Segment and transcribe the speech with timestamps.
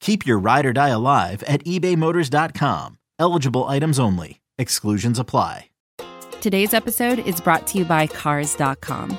[0.00, 2.98] Keep your ride or die alive at ebaymotors.com.
[3.18, 4.40] Eligible items only.
[4.58, 5.66] Exclusions apply.
[6.40, 9.18] Today's episode is brought to you by Cars.com.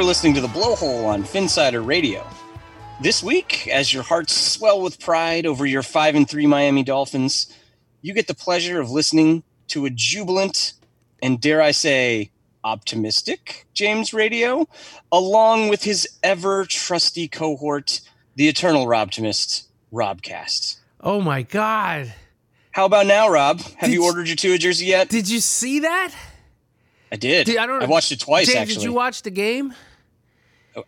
[0.00, 2.26] Are listening to the Blowhole on Finsider Radio.
[3.02, 7.54] This week, as your hearts swell with pride over your 5 and 3 Miami Dolphins,
[8.00, 10.72] you get the pleasure of listening to a jubilant
[11.22, 12.30] and dare I say
[12.64, 14.66] optimistic James Radio
[15.12, 18.00] along with his ever trusty cohort,
[18.36, 20.78] the eternal Robtimist, Robcast.
[21.02, 22.14] Oh my god.
[22.70, 23.60] How about now, Rob?
[23.60, 25.10] Have Did you ordered your Tua jersey yet?
[25.10, 26.14] Did you see that?
[27.12, 27.54] I did.
[27.54, 28.74] I don't I watched it twice James, actually.
[28.76, 29.74] Did you watch the game?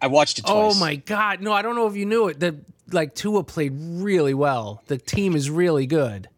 [0.00, 0.76] I watched it twice.
[0.76, 1.40] Oh my god.
[1.40, 2.40] No, I don't know if you knew it.
[2.40, 2.58] The
[2.90, 4.82] like Tua played really well.
[4.86, 6.28] The team is really good.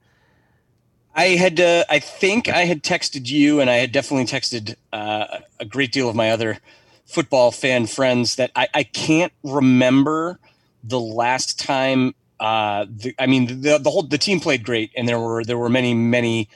[1.15, 5.39] I had, uh, I think I had texted you, and I had definitely texted uh,
[5.61, 6.59] a great deal of my other
[7.07, 10.41] football fan friends that I, I can't remember
[10.83, 12.15] the last time.
[12.41, 15.57] Uh, the, I mean, the, the whole the team played great, and there were there
[15.57, 16.49] were many many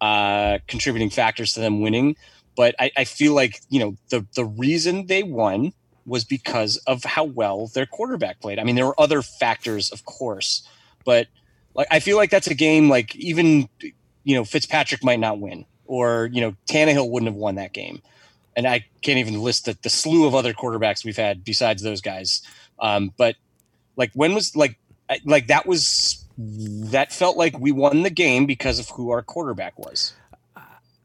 [0.00, 2.16] uh, contributing factors to them winning.
[2.56, 5.74] But I, I feel like you know the the reason they won
[6.08, 8.58] was because of how well their quarterback played.
[8.58, 10.66] I mean, there were other factors, of course,
[11.04, 11.28] but
[11.74, 13.68] like I feel like that's a game like even
[14.24, 18.02] you know Fitzpatrick might not win, or you know Tannehill wouldn't have won that game,
[18.56, 22.00] and I can't even list the, the slew of other quarterbacks we've had besides those
[22.00, 22.42] guys.
[22.80, 23.36] Um, but
[23.96, 24.78] like when was like
[25.24, 29.78] like that was that felt like we won the game because of who our quarterback
[29.78, 30.14] was.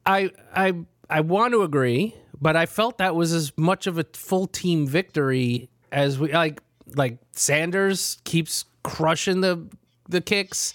[0.05, 0.73] I I
[1.09, 4.85] I want to agree, but I felt that was as much of a full team
[4.85, 6.61] victory as we like
[6.93, 9.65] like Sanders keeps crushing the
[10.09, 10.73] the kicks.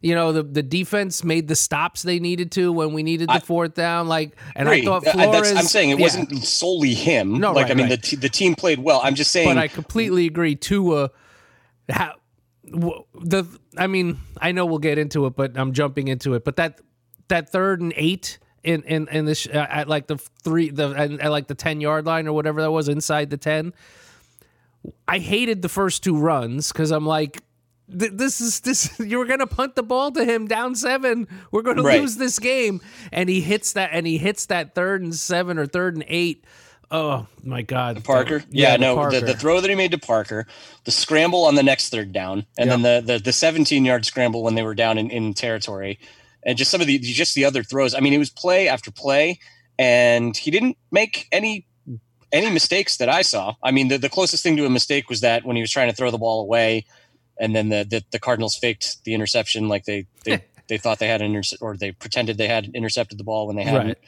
[0.00, 3.34] You know, the the defense made the stops they needed to when we needed the
[3.34, 4.08] I- fourth down.
[4.08, 4.68] Like, and.
[4.68, 5.52] I thought Flores.
[5.52, 6.02] that's, I'm saying it yeah.
[6.02, 7.38] wasn't solely him.
[7.38, 8.02] No, like right, I mean right.
[8.02, 9.00] the t- the team played well.
[9.02, 9.48] I'm just saying.
[9.48, 10.56] but I completely agree.
[10.56, 11.10] Tua,
[11.88, 12.14] how
[12.64, 13.44] the
[13.78, 16.44] I mean, I know we'll get into it, but I'm jumping into it.
[16.44, 16.80] But that
[17.28, 21.10] that third and eight in in in this uh, at like the three the at,
[21.12, 23.72] at like the ten yard line or whatever that was inside the ten.
[25.08, 27.40] I hated the first two runs because I'm like.
[27.86, 28.98] This is this.
[29.04, 31.28] You were gonna punt the ball to him down seven.
[31.50, 32.00] We're gonna Right.
[32.00, 32.80] lose this game,
[33.12, 36.46] and he hits that, and he hits that third and seven or third and eight.
[36.90, 38.42] Oh my god, Parker.
[38.48, 39.20] Yeah, the no, Parker.
[39.20, 40.46] The, the throw that he made to Parker,
[40.84, 44.42] the scramble on the next third down, and then the, the the 17 yard scramble
[44.42, 45.98] when they were down in, in territory,
[46.44, 47.94] and just some of the just the other throws.
[47.94, 49.38] I mean, it was play after play,
[49.78, 51.66] and he didn't make any
[52.32, 53.54] any mistakes that I saw.
[53.62, 55.88] I mean, the, the closest thing to a mistake was that when he was trying
[55.88, 56.84] to throw the ball away,
[57.38, 61.08] and then the the, the Cardinals faked the interception, like they they, they thought they
[61.08, 63.98] had an intercept or they pretended they had intercepted the ball when they hadn't.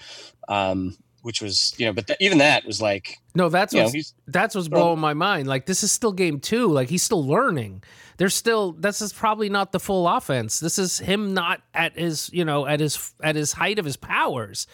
[0.49, 0.71] Right.
[0.71, 3.93] Um, which was you know, but th- even that was like no, that's what
[4.29, 5.49] that's what's blowing my mind.
[5.49, 6.69] Like this is still game two.
[6.69, 7.83] Like he's still learning.
[8.19, 10.61] There's still this is probably not the full offense.
[10.61, 13.97] This is him not at his you know at his at his height of his
[13.97, 14.69] powers.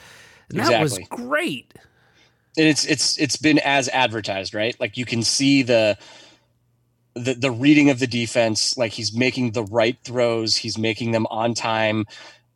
[0.50, 0.76] And exactly.
[0.76, 1.72] That was great.
[2.58, 4.78] And it's it's it's been as advertised, right?
[4.78, 5.96] Like you can see the
[7.14, 8.76] the the reading of the defense.
[8.76, 10.56] Like he's making the right throws.
[10.56, 12.04] He's making them on time.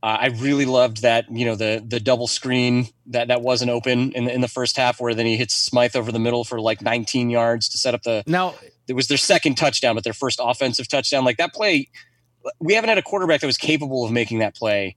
[0.03, 4.13] Uh, I really loved that, you know, the the double screen that that wasn't open
[4.13, 6.61] in the, in the first half, where then he hits Smythe over the middle for
[6.61, 8.23] like 19 yards to set up the.
[8.27, 8.55] Now
[8.87, 11.25] it was their second touchdown, but their first offensive touchdown.
[11.25, 11.89] Like that play,
[12.61, 14.97] we haven't had a quarterback that was capable of making that play.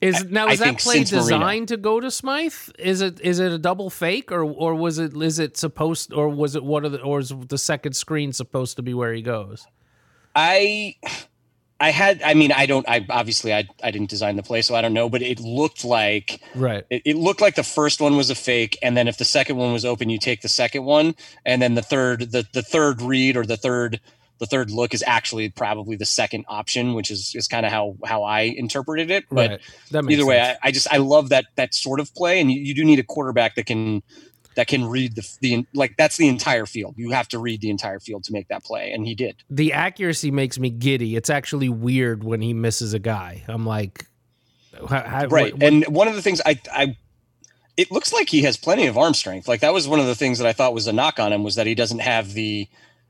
[0.00, 1.66] Is now is I that play designed Marino.
[1.66, 2.52] to go to Smythe?
[2.78, 6.28] Is it is it a double fake or or was it is it supposed or
[6.28, 9.22] was it one of the or is the second screen supposed to be where he
[9.22, 9.66] goes?
[10.36, 10.94] I
[11.80, 14.74] I had, I mean, I don't, I obviously, I, I didn't design the play, so
[14.74, 16.84] I don't know, but it looked like, right.
[16.90, 18.76] It, it, looked like the first one was a fake.
[18.82, 21.14] And then if the second one was open, you take the second one.
[21.46, 24.00] And then the third, the, the third read or the third,
[24.38, 27.96] the third look is actually probably the second option, which is, is kind of how,
[28.04, 29.26] how I interpreted it.
[29.30, 29.60] But
[29.92, 30.10] right.
[30.10, 32.40] either way, I, I, just, I love that, that sort of play.
[32.40, 34.02] And you, you do need a quarterback that can,
[34.58, 36.94] that can read the, the like that's the entire field.
[36.96, 39.36] You have to read the entire field to make that play, and he did.
[39.48, 41.14] The accuracy makes me giddy.
[41.14, 43.44] It's actually weird when he misses a guy.
[43.46, 44.06] I'm like,
[44.88, 45.30] how, right.
[45.30, 45.62] What, what?
[45.62, 46.96] And one of the things I I
[47.76, 49.46] it looks like he has plenty of arm strength.
[49.46, 51.44] Like that was one of the things that I thought was a knock on him
[51.44, 52.66] was that he doesn't have the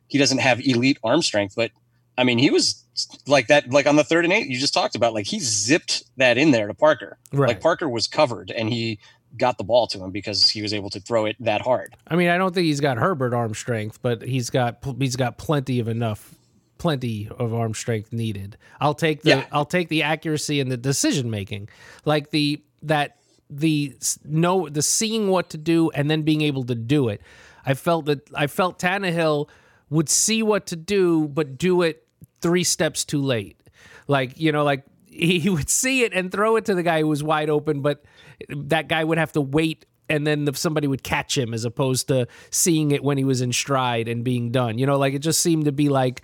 [0.06, 1.54] he doesn't have elite arm strength.
[1.56, 1.70] But
[2.18, 2.84] I mean, he was
[3.26, 5.14] like that, like on the third and eight you just talked about.
[5.14, 7.16] Like he zipped that in there to Parker.
[7.32, 7.48] Right.
[7.48, 8.98] Like Parker was covered, and he
[9.36, 11.94] got the ball to him because he was able to throw it that hard.
[12.06, 15.38] I mean, I don't think he's got Herbert arm strength, but he's got he's got
[15.38, 16.34] plenty of enough
[16.78, 18.56] plenty of arm strength needed.
[18.80, 19.46] I'll take the yeah.
[19.52, 21.68] I'll take the accuracy and the decision making.
[22.04, 23.16] Like the that
[23.50, 27.20] the no the seeing what to do and then being able to do it.
[27.66, 29.48] I felt that I felt Tannehill
[29.90, 32.06] would see what to do but do it
[32.40, 33.60] 3 steps too late.
[34.06, 37.08] Like, you know, like he would see it and throw it to the guy who
[37.08, 38.04] was wide open, but
[38.48, 42.08] that guy would have to wait and then the, somebody would catch him as opposed
[42.08, 44.78] to seeing it when he was in stride and being done.
[44.78, 46.22] You know, like it just seemed to be like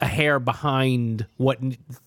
[0.00, 1.60] a hair behind what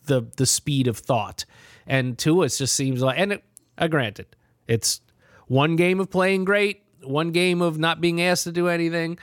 [0.06, 1.46] the the speed of thought.
[1.88, 3.44] And Tua just seems like and it,
[3.78, 4.28] uh, granted,
[4.68, 5.02] it's
[5.48, 9.18] one game of playing great, one game of not being asked to do anything.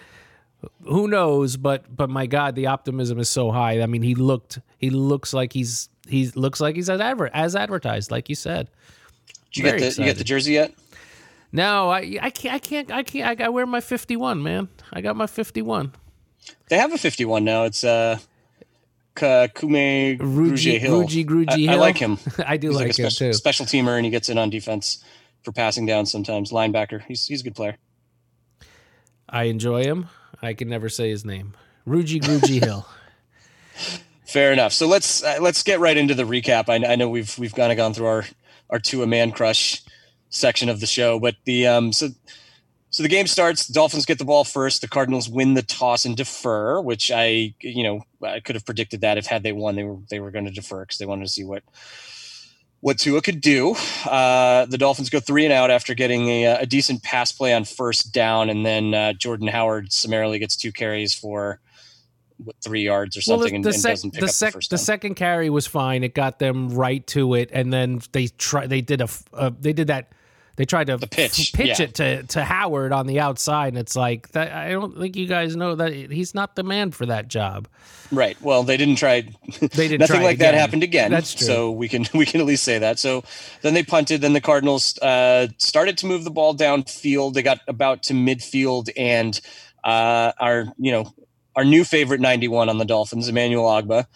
[0.85, 1.57] Who knows?
[1.57, 3.83] But but my God, the optimism is so high.
[3.83, 7.55] I mean, he looked he looks like he's he looks like he's as adver- as
[7.55, 8.71] advertised, like you said.
[9.55, 10.03] You Very get the excited.
[10.03, 10.75] you get the jersey yet?
[11.53, 14.69] No, I I can't I can't I can't I wear my fifty one, man.
[14.93, 15.93] I got my fifty one.
[16.69, 17.65] They have a fifty one now.
[17.65, 18.19] It's uh
[19.15, 21.03] Kume Ruji Hill.
[21.03, 22.19] Ruji Gruji I, I, like him.
[22.47, 23.33] I do like, like him special, too.
[23.35, 25.05] Special teamer, and he gets in on defense
[25.43, 26.51] for passing down sometimes.
[26.51, 27.03] Linebacker.
[27.03, 27.77] He's he's a good player.
[29.29, 30.09] I enjoy him.
[30.41, 31.55] I can never say his name.
[31.87, 32.87] Ruji Gruji Hill.
[34.27, 34.73] Fair enough.
[34.73, 36.69] So let's uh, let's get right into the recap.
[36.69, 38.25] I, I know we've we've kind of gone through our
[38.73, 39.83] our two a man crush
[40.31, 42.09] section of the show, but the um so
[42.91, 43.67] so the game starts.
[43.67, 44.83] The Dolphins get the ball first.
[44.83, 49.01] The Cardinals win the toss and defer, which I you know I could have predicted
[49.03, 51.25] that if had they won they were they were going to defer because they wanted
[51.25, 51.63] to see what
[52.81, 53.77] what Tua could do.
[54.05, 57.65] Uh, the Dolphins go three and out after getting a, a decent pass play on
[57.65, 61.61] first down, and then uh, Jordan Howard summarily gets two carries for
[62.63, 64.79] three yards or something well, the, the and, sec- doesn't pick the, sec- the, the
[64.79, 66.05] second carry was fine.
[66.05, 69.73] It got them right to it, and then they try they did a uh, they
[69.73, 70.13] did that
[70.57, 71.85] they tried to the pitch, pitch yeah.
[71.85, 74.53] it to, to Howard on the outside, and it's like that.
[74.53, 77.69] I don't think you guys know that he's not the man for that job.
[78.11, 78.41] Right.
[78.43, 79.23] Well, they didn't try.
[79.61, 80.01] They didn't.
[80.01, 80.53] nothing like again.
[80.53, 81.11] that happened again.
[81.11, 81.47] That's true.
[81.47, 82.99] So we can we can at least say that.
[82.99, 83.25] So
[83.63, 84.21] then they punted.
[84.21, 87.33] Then the Cardinals uh, started to move the ball downfield.
[87.33, 89.41] They got about to midfield and
[89.85, 91.15] uh, our you know
[91.57, 94.07] our new favorite 91 on the Dolphins, Emmanuel Ogbah,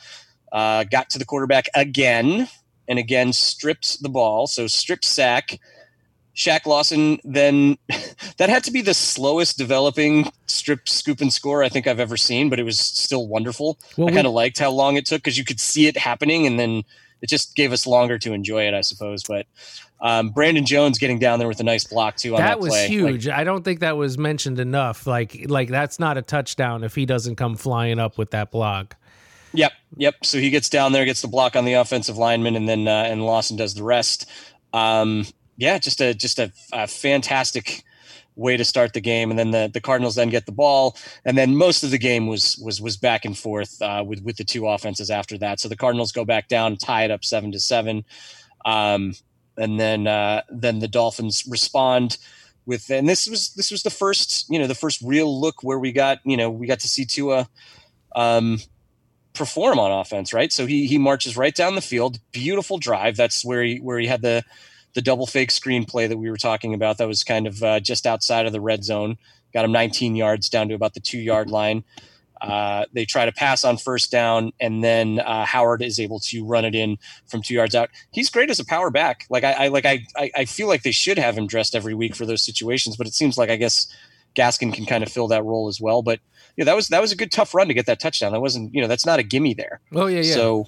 [0.53, 2.49] uh, got to the quarterback again
[2.89, 4.47] and again stripped the ball.
[4.47, 5.61] So strip sack.
[6.35, 7.79] Shaq Lawson then
[8.37, 12.19] that had to be the slowest developing strip scoop and score I think I've ever
[12.19, 13.79] seen, but it was still wonderful.
[13.97, 16.47] Well, I kind of liked how long it took because you could see it happening
[16.47, 16.85] and then
[17.23, 19.23] it just gave us longer to enjoy it, I suppose.
[19.23, 19.47] But
[20.01, 22.35] um, Brandon Jones getting down there with a nice block too.
[22.35, 23.27] On that, that was huge.
[23.27, 25.07] Like, I don't think that was mentioned enough.
[25.07, 28.97] Like, like that's not a touchdown if he doesn't come flying up with that block.
[29.53, 30.15] Yep, yep.
[30.23, 33.05] So he gets down there, gets the block on the offensive lineman, and then uh,
[33.07, 34.29] and Lawson does the rest.
[34.73, 35.25] Um,
[35.57, 37.83] yeah, just a just a, a fantastic
[38.35, 39.31] way to start the game.
[39.31, 42.27] And then the, the Cardinals then get the ball, and then most of the game
[42.27, 45.59] was was was back and forth uh, with with the two offenses after that.
[45.59, 48.05] So the Cardinals go back down, tie it up seven to seven,
[48.67, 49.15] um,
[49.57, 52.19] and then uh, then the Dolphins respond
[52.65, 52.91] with.
[52.91, 55.93] And this was this was the first you know the first real look where we
[55.93, 57.49] got you know we got to see Tua.
[58.15, 58.61] Um,
[59.37, 60.51] perform on offense, right?
[60.53, 63.17] So he he marches right down the field, beautiful drive.
[63.17, 64.43] That's where he where he had the
[64.95, 66.99] the double fake screen play that we were talking about.
[66.99, 69.19] That was kind of uh, just outside of the red zone.
[69.53, 71.85] Got him 19 yards down to about the two yard line.
[72.41, 76.45] Uh, they try to pass on first down, and then uh, Howard is able to
[76.45, 77.91] run it in from two yards out.
[78.11, 79.27] He's great as a power back.
[79.31, 82.15] Like I, I like I, I feel like they should have him dressed every week
[82.15, 83.93] for those situations, but it seems like I guess
[84.35, 86.03] Gaskin can kind of fill that role as well.
[86.03, 86.21] But
[86.57, 88.33] yeah, that was that was a good tough run to get that touchdown.
[88.33, 89.81] That wasn't you know that's not a gimme there.
[89.95, 90.35] Oh yeah, yeah.
[90.35, 90.67] So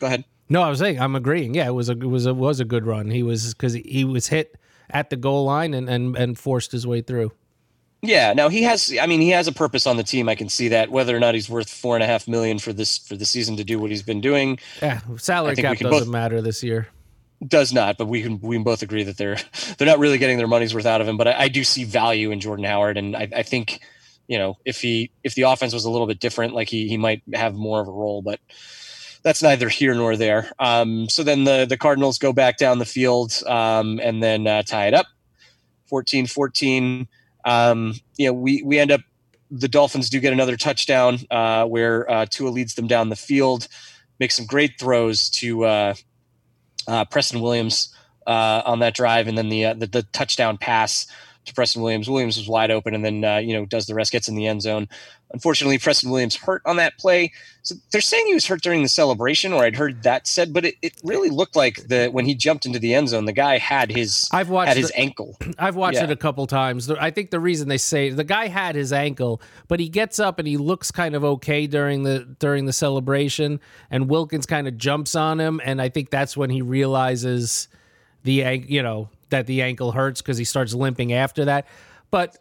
[0.00, 0.24] go ahead.
[0.48, 1.54] No, I was saying I'm agreeing.
[1.54, 3.10] Yeah, it was a it was a was a good run.
[3.10, 4.56] He was because he was hit
[4.90, 7.32] at the goal line and, and and forced his way through.
[8.06, 8.96] Yeah, now he has.
[9.00, 10.28] I mean, he has a purpose on the team.
[10.28, 10.90] I can see that.
[10.90, 13.56] Whether or not he's worth four and a half million for this for the season
[13.56, 14.58] to do what he's been doing.
[14.82, 16.88] Yeah, salary cap doesn't both, matter this year.
[17.46, 19.38] Does not, but we can we can both agree that they're
[19.78, 21.16] they're not really getting their money's worth out of him.
[21.16, 23.80] But I, I do see value in Jordan Howard, and I, I think
[24.28, 26.96] you know if he if the offense was a little bit different, like he he
[26.96, 28.22] might have more of a role.
[28.22, 28.40] But
[29.24, 30.52] that's neither here nor there.
[30.58, 34.62] Um, so then the, the Cardinals go back down the field um, and then uh,
[34.62, 35.06] tie it up
[35.86, 37.08] 14 14.
[37.44, 39.00] Um, you know, we, we end up,
[39.50, 43.68] the Dolphins do get another touchdown uh, where uh, Tua leads them down the field,
[44.18, 45.94] makes some great throws to uh,
[46.88, 47.94] uh, Preston Williams
[48.26, 51.06] uh, on that drive, and then the, the, the touchdown pass
[51.44, 52.08] to Preston Williams.
[52.08, 54.46] Williams was wide open, and then uh, you know does the rest, gets in the
[54.46, 54.88] end zone.
[55.34, 57.32] Unfortunately, Preston Williams hurt on that play.
[57.62, 60.64] So they're saying he was hurt during the celebration, or I'd heard that said, but
[60.64, 63.58] it, it really looked like the when he jumped into the end zone, the guy
[63.58, 65.36] had his I've watched had his the, ankle.
[65.58, 66.04] I've watched yeah.
[66.04, 66.88] it a couple times.
[66.88, 70.38] I think the reason they say the guy had his ankle, but he gets up
[70.38, 73.58] and he looks kind of okay during the during the celebration,
[73.90, 77.66] and Wilkins kind of jumps on him, and I think that's when he realizes
[78.22, 81.66] the you know that the ankle hurts because he starts limping after that.
[82.12, 82.38] But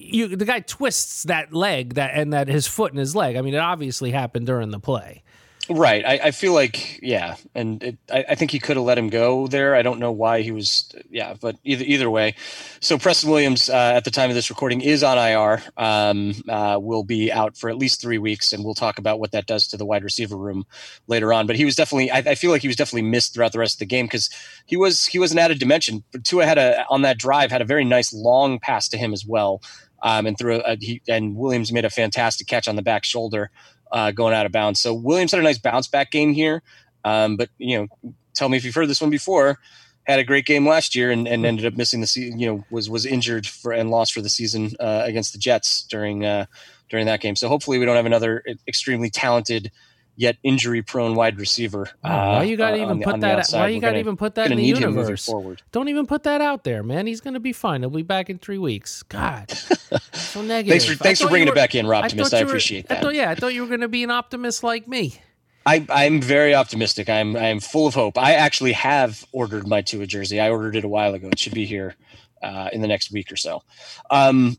[0.00, 3.36] you, the guy twists that leg that and that his foot and his leg.
[3.36, 5.22] I mean, it obviously happened during the play.
[5.70, 6.04] Right.
[6.04, 7.36] I, I feel like, yeah.
[7.54, 9.76] And it, I, I, think he could have let him go there.
[9.76, 12.34] I don't know why he was, yeah, but either, either way.
[12.80, 16.78] So Preston Williams, uh, at the time of this recording, is on IR, um, uh,
[16.80, 18.52] will be out for at least three weeks.
[18.52, 20.66] And we'll talk about what that does to the wide receiver room
[21.06, 21.46] later on.
[21.46, 23.76] But he was definitely, I, I feel like he was definitely missed throughout the rest
[23.76, 24.28] of the game because
[24.66, 26.02] he was, he was an added dimension.
[26.10, 29.12] But Tua had a, on that drive, had a very nice long pass to him
[29.12, 29.62] as well.
[30.02, 33.50] Um, and through a, he, and Williams made a fantastic catch on the back shoulder
[33.92, 34.80] uh, going out of bounds.
[34.80, 36.62] So Williams had a nice bounce back game here.
[37.04, 39.58] Um, but you know, tell me if you've heard this one before.
[40.04, 42.40] Had a great game last year and, and ended up missing the season.
[42.40, 45.82] You know, was was injured for and lost for the season uh, against the Jets
[45.82, 46.46] during uh,
[46.88, 47.36] during that game.
[47.36, 49.70] So hopefully we don't have another extremely talented
[50.16, 51.88] yet injury prone wide receiver.
[52.04, 53.46] Oh, why you got to uh, even put that?
[53.50, 55.30] Why you got to even put that in the universe?
[55.72, 57.06] Don't even put that out there, man.
[57.06, 57.82] He's going to be fine.
[57.82, 59.02] He'll be back in three weeks.
[59.04, 59.50] God,
[60.12, 60.70] so negative.
[60.70, 62.34] thanks for thanks for bringing were, it back in, Optimist.
[62.34, 62.98] I, I appreciate were, that.
[62.98, 65.20] I thought, yeah, I thought you were going to be an optimist like me.
[65.66, 67.08] I, I'm very optimistic.
[67.08, 68.16] I'm I'm full of hope.
[68.16, 70.40] I actually have ordered my Tua jersey.
[70.40, 71.28] I ordered it a while ago.
[71.28, 71.96] It should be here
[72.42, 73.62] uh, in the next week or so.
[74.10, 74.56] Um,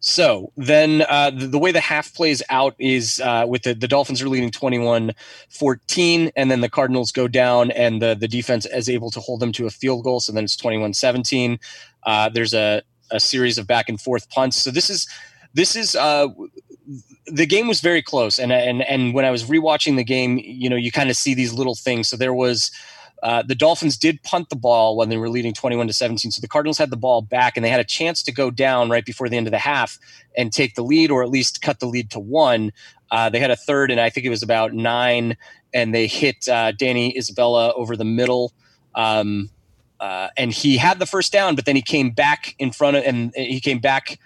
[0.00, 3.88] so then uh, the, the, way the half plays out is uh, with the, the
[3.88, 5.12] Dolphins are leading 21
[5.50, 9.40] 14, and then the Cardinals go down, and the, the defense is able to hold
[9.40, 10.20] them to a field goal.
[10.20, 11.58] So then it's 21 17.
[12.04, 14.62] Uh, there's a, a series of back and forth punts.
[14.62, 15.08] So this is,
[15.54, 16.28] this is, uh,
[17.26, 18.38] the game was very close.
[18.38, 21.34] And, and, and when I was rewatching the game, you know, you kind of see
[21.34, 22.08] these little things.
[22.08, 22.70] So there was,
[23.22, 26.30] uh, the Dolphins did punt the ball when they were leading 21 to 17.
[26.30, 28.90] So the Cardinals had the ball back and they had a chance to go down
[28.90, 29.98] right before the end of the half
[30.36, 32.72] and take the lead or at least cut the lead to one.
[33.10, 35.36] Uh, they had a third and I think it was about nine
[35.74, 38.52] and they hit uh, Danny Isabella over the middle.
[38.94, 39.50] Um,
[40.00, 43.04] uh, and he had the first down, but then he came back in front of
[43.04, 44.18] and he came back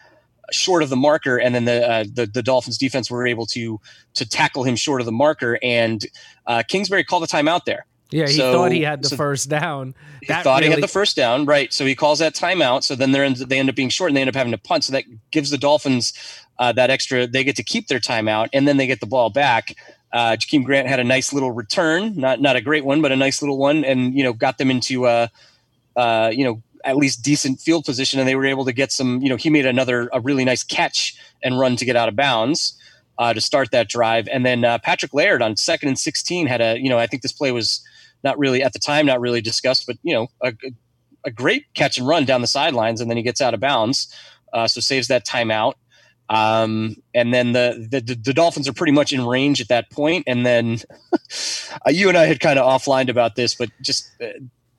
[0.50, 3.80] short of the marker, and then the uh, the, the, Dolphins defense were able to
[4.14, 6.04] to tackle him short of the marker, and
[6.46, 7.86] uh, Kingsbury called the timeout there.
[8.12, 9.94] Yeah, he so, thought he had the so first down.
[10.20, 10.66] He that thought really...
[10.66, 11.72] he had the first down, right?
[11.72, 12.82] So he calls that timeout.
[12.82, 14.84] So then they they end up being short, and they end up having to punt.
[14.84, 16.12] So that gives the Dolphins
[16.58, 17.26] uh, that extra.
[17.26, 19.74] They get to keep their timeout, and then they get the ball back.
[20.12, 23.16] Uh, Jakeem Grant had a nice little return, not not a great one, but a
[23.16, 25.28] nice little one, and you know got them into uh,
[25.96, 29.22] uh, you know at least decent field position, and they were able to get some.
[29.22, 32.16] You know, he made another a really nice catch and run to get out of
[32.16, 32.78] bounds.
[33.18, 36.60] Uh, to start that drive, and then uh, Patrick Laird on second and sixteen had
[36.60, 37.82] a you know I think this play was
[38.22, 40.52] not really at the time not really discussed, but you know a,
[41.24, 44.14] a great catch and run down the sidelines, and then he gets out of bounds,
[44.52, 45.74] uh, so saves that timeout.
[46.28, 50.24] Um, and then the, the the Dolphins are pretty much in range at that point,
[50.26, 50.78] and then
[51.86, 54.28] uh, you and I had kind of offlined about this, but just uh,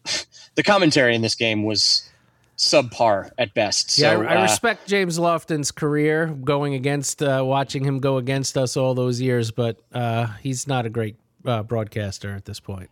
[0.55, 2.09] the commentary in this game was
[2.57, 3.91] subpar at best.
[3.91, 8.17] So, yeah, I, I uh, respect James Lofton's career going against, uh, watching him go
[8.17, 12.59] against us all those years, but uh, he's not a great uh, broadcaster at this
[12.59, 12.89] point.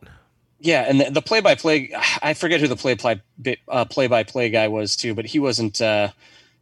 [0.64, 1.92] Yeah, and the, the play-by-play,
[2.22, 3.22] I forget who the play-by
[3.68, 6.10] uh, play-by-play guy was too, but he wasn't uh,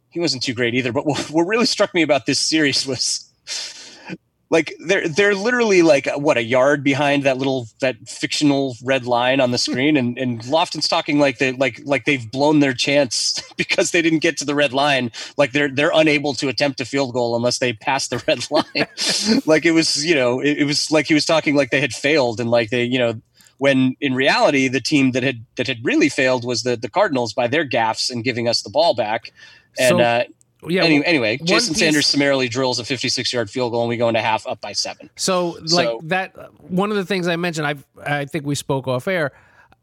[0.08, 0.92] he wasn't too great either.
[0.92, 3.30] But what, what really struck me about this series was
[4.50, 9.38] like they're they're literally like what a yard behind that little that fictional red line
[9.38, 9.98] on the screen?
[9.98, 14.20] And and Lofton's talking like they like like they've blown their chance because they didn't
[14.20, 15.12] get to the red line.
[15.36, 19.44] Like they're they're unable to attempt a field goal unless they pass the red line.
[19.44, 21.92] Like it was you know it, it was like he was talking like they had
[21.92, 23.20] failed and like they you know
[23.60, 27.32] when in reality the team that had that had really failed was the the Cardinals
[27.34, 29.32] by their gaffes and giving us the ball back
[29.78, 30.24] and So- uh
[30.68, 30.84] Yeah.
[30.84, 34.08] anyway, anyway Jason piece- Sanders summarily drills a 56 yard field goal and we go
[34.08, 35.08] into half up by seven.
[35.16, 37.74] So like So- that one of the things I mentioned I
[38.20, 39.32] I think we spoke off air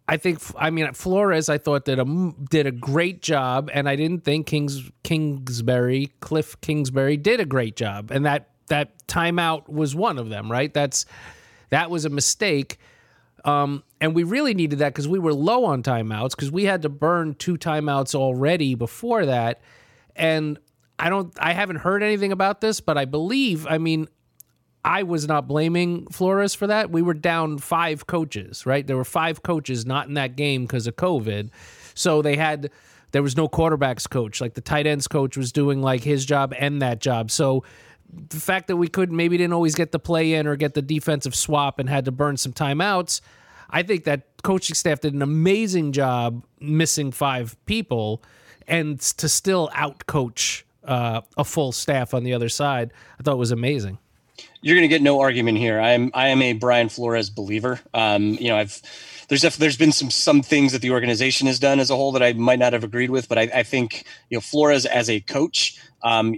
[0.09, 2.05] I think I mean Flores I thought did a
[2.49, 7.75] did a great job and I didn't think Kings Kingsbury Kliff Kingsbury did a great
[7.75, 11.05] job and that that timeout was one of them right that's
[11.69, 12.77] that was a mistake
[13.47, 16.83] um, and we really needed that because we were low on timeouts because we had
[16.83, 19.61] to burn two timeouts already before that
[20.15, 20.59] and
[20.99, 24.07] I don't I haven't heard anything about this but I believe I mean
[24.83, 26.91] I was not blaming Flores for that.
[26.91, 28.87] We were down five coaches, right?
[28.87, 31.49] There were five coaches not in that game because of COVID.
[31.93, 32.71] So they had
[33.11, 34.39] there was no quarterbacks coach.
[34.39, 37.31] Like the tight ends coach was doing like his job and that job.
[37.31, 37.65] So
[38.29, 40.81] the fact that we could maybe didn't always get the play in or get the
[40.81, 43.21] defensive swap and had to burn some timeouts,
[43.69, 48.23] I think that coaching staff did an amazing job missing five people
[48.67, 52.91] and to still out coach uh, a full staff on the other side.
[53.19, 53.97] I thought it was amazing.
[54.61, 55.79] You're going to get no argument here.
[55.79, 57.79] I am I am a Brian Flores believer.
[57.93, 58.81] Um, you know, I've
[59.29, 62.23] there's there's been some some things that the organization has done as a whole that
[62.23, 65.19] I might not have agreed with, but I, I think you know Flores as a
[65.21, 66.35] coach, um,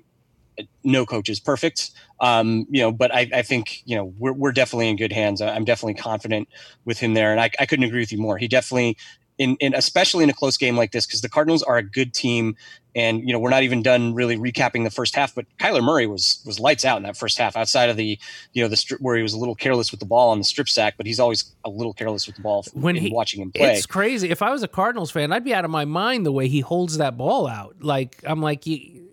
[0.83, 1.91] no coach is perfect.
[2.19, 5.41] Um, you know, but I, I think you know we're we're definitely in good hands.
[5.41, 6.47] I'm definitely confident
[6.85, 8.37] with him there, and I, I couldn't agree with you more.
[8.37, 8.97] He definitely.
[9.37, 12.13] In, in especially in a close game like this, because the Cardinals are a good
[12.13, 12.57] team,
[12.93, 15.33] and you know we're not even done really recapping the first half.
[15.33, 17.55] But Kyler Murray was was lights out in that first half.
[17.55, 18.19] Outside of the
[18.51, 20.43] you know the strip where he was a little careless with the ball on the
[20.43, 23.41] strip sack, but he's always a little careless with the ball When in he- watching
[23.41, 23.77] him play.
[23.77, 24.29] It's crazy.
[24.29, 26.59] If I was a Cardinals fan, I'd be out of my mind the way he
[26.59, 27.77] holds that ball out.
[27.79, 29.03] Like I'm like he,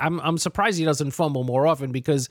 [0.00, 2.28] I'm I'm surprised he doesn't fumble more often because,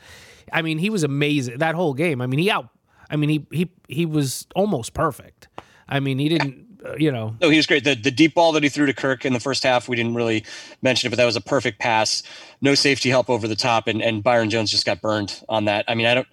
[0.51, 2.21] I mean, he was amazing that whole game.
[2.21, 2.69] I mean, he out.
[3.10, 5.47] I mean, he he he was almost perfect.
[5.88, 6.65] I mean, he didn't.
[6.86, 7.84] Uh, you know, No, he was great.
[7.84, 10.13] The the deep ball that he threw to Kirk in the first half, we didn't
[10.13, 10.45] really
[10.82, 12.21] mention it, but that was a perfect pass.
[12.62, 15.86] No safety help over the top, and and Byron Jones just got burned on that.
[15.88, 16.28] I mean, I don't.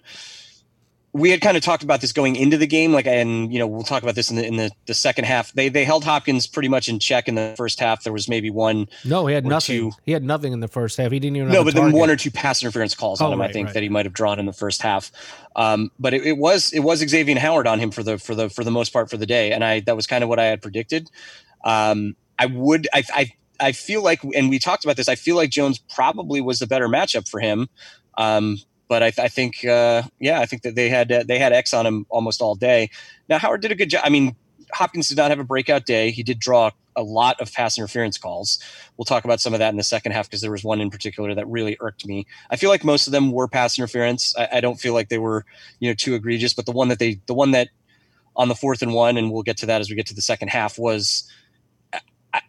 [1.15, 3.67] We had kind of talked about this going into the game, like, and you know,
[3.67, 5.53] we'll talk about this in the in the, the second half.
[5.53, 8.03] They they held Hopkins pretty much in check in the first half.
[8.03, 9.91] There was maybe one, no, he had nothing.
[9.91, 9.91] two.
[10.05, 11.11] He had nothing in the first half.
[11.11, 11.49] He didn't even.
[11.51, 13.41] no, but then one or two pass interference calls on Oh, him.
[13.41, 13.73] I think right.
[13.75, 15.11] that he might have drawn in the first half.
[15.55, 18.49] Um, but it, it was it was Xavier Howard on him for the for the
[18.49, 20.45] for the most part for the day, and I that was kind of what I
[20.45, 21.11] had predicted.
[21.63, 25.07] Um, I would I, I I feel like, and we talked about this.
[25.07, 27.69] I feel like Jones probably was the better matchup for him.
[28.17, 31.53] Um, but I, I think, uh, yeah, I think that they had uh, they had
[31.53, 32.89] X on him almost all day.
[33.29, 34.01] Now Howard did a good job.
[34.05, 34.35] I mean,
[34.73, 36.11] Hopkins did not have a breakout day.
[36.11, 38.59] He did draw a lot of pass interference calls.
[38.97, 40.89] We'll talk about some of that in the second half because there was one in
[40.89, 42.27] particular that really irked me.
[42.49, 44.35] I feel like most of them were pass interference.
[44.37, 45.45] I, I don't feel like they were,
[45.79, 46.53] you know, too egregious.
[46.53, 47.69] But the one that they, the one that
[48.35, 50.21] on the fourth and one, and we'll get to that as we get to the
[50.21, 51.29] second half, was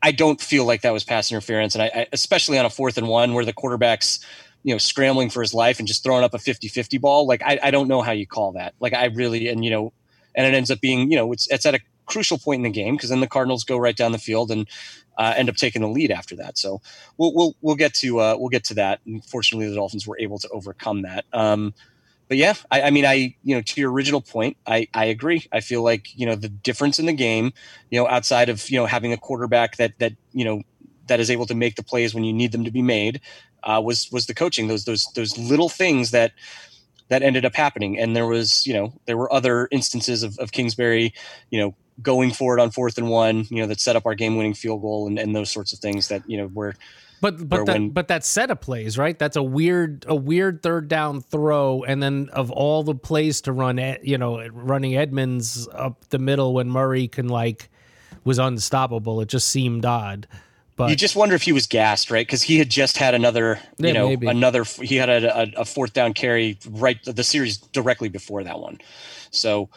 [0.03, 2.97] I, don't feel like that was pass interference, and I, I especially on a fourth
[2.97, 4.25] and one where the quarterback's
[4.65, 7.27] you know scrambling for his life and just throwing up a 50-50 ball.
[7.27, 8.75] Like I, I don't know how you call that.
[8.81, 9.93] Like I really and you know,
[10.35, 12.71] and it ends up being you know it's it's at a crucial point in the
[12.71, 14.69] game because then the Cardinals go right down the field and
[15.17, 16.59] uh, end up taking the lead after that.
[16.59, 16.81] So
[17.19, 19.01] we'll we'll we'll get to uh, we'll get to that.
[19.07, 21.25] And fortunately, the Dolphins were able to overcome that.
[21.33, 21.75] Um,
[22.29, 25.47] but yeah, I, I mean, I you know to your original point, I I agree.
[25.53, 27.53] I feel like you know the difference in the game,
[27.91, 30.63] you know, outside of you know having a quarterback that that you know
[31.07, 33.21] that is able to make the plays when you need them to be made,
[33.63, 34.69] uh, was was the coaching.
[34.69, 36.33] Those those those little things that
[37.09, 37.99] that ended up happening.
[37.99, 41.15] And there was you know there were other instances of, of Kingsbury,
[41.51, 41.75] you know.
[42.03, 44.83] Going for it on fourth and one, you know, that set up our game-winning field
[44.83, 46.75] goal and, and those sorts of things that you know were
[47.21, 49.17] But but that when- but that set of plays, right?
[49.17, 53.53] That's a weird a weird third down throw, and then of all the plays to
[53.53, 57.71] run, you know, running Edmonds up the middle when Murray can like
[58.25, 59.21] was unstoppable.
[59.21, 60.27] It just seemed odd.
[60.77, 62.27] But you just wonder if he was gassed, right?
[62.27, 64.27] Because he had just had another, you Yeah, know, maybe.
[64.27, 64.65] another.
[64.65, 68.79] He had a, a, fourth down carry right the series directly before that one.
[69.31, 69.69] So,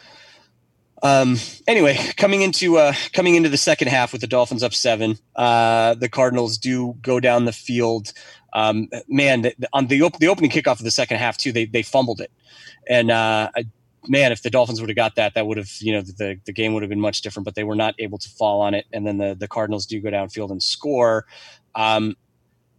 [1.02, 1.36] um,
[1.68, 5.94] anyway, coming into uh, coming into the second half with the Dolphins up seven, uh,
[5.94, 8.12] the Cardinals do go down the field.
[8.52, 11.82] Um, man, on the op- the opening kickoff of the second half too, they they
[11.82, 12.32] fumbled it,
[12.88, 13.50] and uh,
[14.06, 16.52] man, if the Dolphins would have got that, that would have you know the the
[16.52, 17.44] game would have been much different.
[17.44, 20.00] But they were not able to fall on it, and then the the Cardinals do
[20.00, 21.26] go downfield and score.
[21.74, 22.16] Um,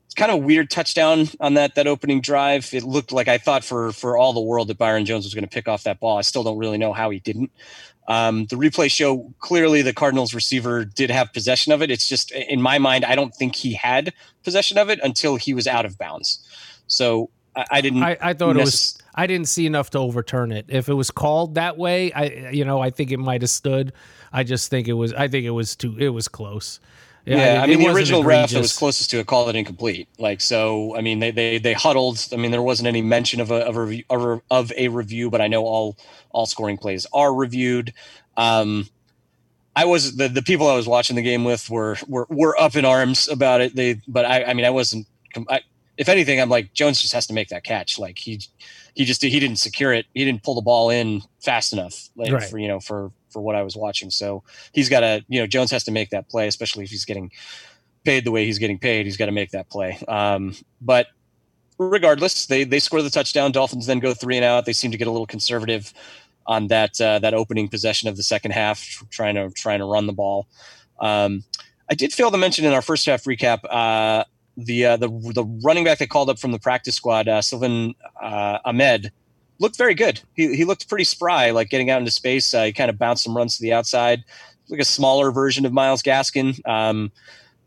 [0.05, 2.73] it's kind of a weird touchdown on that that opening drive.
[2.73, 5.43] It looked like I thought for for all the world that Byron Jones was going
[5.43, 6.17] to pick off that ball.
[6.17, 7.51] I still don't really know how he didn't.
[8.07, 11.91] Um, the replay show clearly the Cardinals receiver did have possession of it.
[11.91, 14.11] It's just in my mind, I don't think he had
[14.43, 16.43] possession of it until he was out of bounds.
[16.87, 18.03] So I, I didn't.
[18.03, 18.97] I, I thought it was.
[19.15, 20.65] I didn't see enough to overturn it.
[20.69, 23.93] If it was called that way, I you know I think it might have stood.
[24.31, 25.13] I just think it was.
[25.13, 25.95] I think it was too.
[25.97, 26.79] It was close.
[27.25, 30.07] Yeah, I it mean the original ref that was closest to it called it incomplete.
[30.17, 32.25] Like so, I mean they they they huddled.
[32.31, 34.87] I mean there wasn't any mention of a of a review, of a- of a
[34.87, 35.97] review, but I know all
[36.31, 37.93] all scoring plays are reviewed.
[38.37, 38.87] Um,
[39.75, 42.75] I was the the people I was watching the game with were were were up
[42.75, 43.75] in arms about it.
[43.75, 45.05] They but I I mean I wasn't.
[45.49, 45.61] I,
[45.99, 47.99] if anything, I'm like Jones just has to make that catch.
[47.99, 48.41] Like he
[48.95, 50.05] he just he didn't secure it.
[50.13, 52.09] He didn't pull the ball in fast enough.
[52.15, 52.43] Like Right.
[52.43, 54.09] for you know for for what I was watching.
[54.09, 54.41] So
[54.73, 57.29] he's got to you know Jones has to make that play, especially if he's getting
[58.05, 59.05] paid the way he's getting paid.
[59.05, 59.99] He's got to make that play.
[60.07, 61.07] Um, but
[61.77, 63.51] regardless, they they score the touchdown.
[63.51, 64.65] Dolphins then go three and out.
[64.65, 65.93] They seem to get a little conservative
[66.47, 70.07] on that uh, that opening possession of the second half, trying to trying to run
[70.07, 70.47] the ball.
[71.01, 71.43] Um,
[71.91, 74.23] I did fail to mention in our first half recap uh,
[74.65, 77.95] the uh, the the running back they called up from the practice squad, uh, Salvon
[78.21, 79.11] uh, Ahmed,
[79.59, 80.21] looked very good.
[80.35, 82.53] He he looked pretty spry, like getting out into space.
[82.53, 84.23] Uh, he kind of bounced some runs to the outside,
[84.69, 86.59] like a smaller version of Myles Gaskin.
[86.67, 87.11] Um,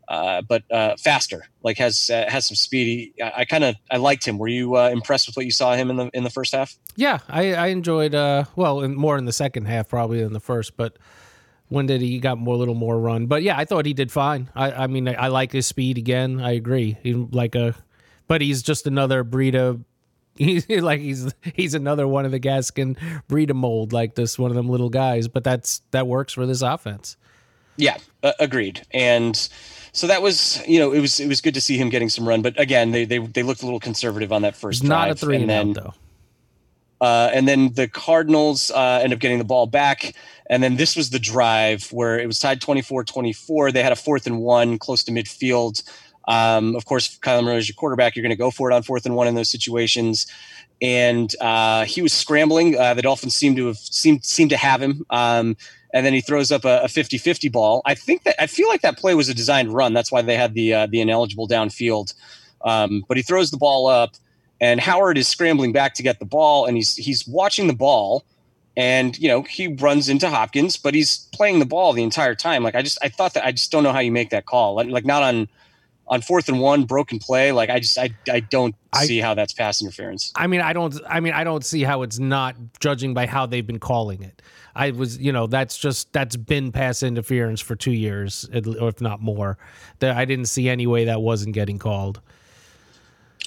[0.09, 3.13] uh, but uh, faster, like has has some speed.
[3.15, 4.37] He, I, I kind of I liked him.
[4.37, 6.75] Were you impressed with what you saw him in the in the first half?
[6.95, 8.13] Yeah, I, I enjoyed.
[8.13, 10.97] Well, in, more in the second half probably than the first, but
[11.73, 13.25] when did he, got more, a little more run?
[13.25, 14.49] But yeah, I thought he did fine.
[14.55, 16.39] I, I mean, I, I like his speed again.
[16.39, 16.97] I agree.
[17.01, 17.75] He like a,
[18.27, 19.83] but he's just another breed of.
[20.35, 24.49] He's like he's he's another one of the Gaskin breed of mold, like this one
[24.49, 25.27] of them little guys.
[25.27, 27.17] But that's that works for this offense.
[27.77, 28.81] Yeah, uh, agreed.
[28.89, 29.35] And
[29.91, 32.27] so that was you know it was it was good to see him getting some
[32.27, 32.41] run.
[32.41, 35.19] But again, they they, they looked a little conservative on that first not a drive.
[35.19, 35.93] three and, then, out though.
[37.03, 40.15] Uh, and then the Cardinals uh, end up getting the ball back.
[40.49, 43.73] And then this was the drive where it was tied 24 24.
[43.73, 45.83] They had a fourth and one close to midfield.
[46.29, 48.15] Um, of course, Kyler Murray is your quarterback.
[48.15, 50.27] You're going to go for it on fourth and one in those situations.
[50.81, 52.77] And uh, he was scrambling.
[52.77, 55.05] Uh, the Dolphins seemed to have seemed seemed to have him.
[55.09, 55.57] Um,
[55.93, 57.81] and then he throws up a, a 50-50 ball.
[57.85, 59.91] I think that I feel like that play was a designed run.
[59.91, 62.13] That's why they had the uh, the ineligible downfield.
[62.63, 64.15] Um, but he throws the ball up,
[64.63, 68.23] and Howard is scrambling back to get the ball, and he's he's watching the ball,
[68.77, 72.63] and you know he runs into Hopkins, but he's playing the ball the entire time.
[72.63, 74.75] Like I just I thought that I just don't know how you make that call.
[74.75, 75.49] Like, like not on
[76.07, 77.51] on fourth and one broken play.
[77.51, 80.31] Like I just I I don't I- see how that's pass interference.
[80.37, 80.97] I mean, I don't.
[81.09, 84.41] I mean, I don't see how it's not judging by how they've been calling it.
[84.75, 89.01] I was, you know, that's just that's been pass interference for two years, or if
[89.01, 89.57] not more.
[89.99, 92.21] That I didn't see any way that wasn't getting called.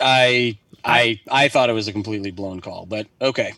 [0.00, 3.52] I I I thought it was a completely blown call, but okay.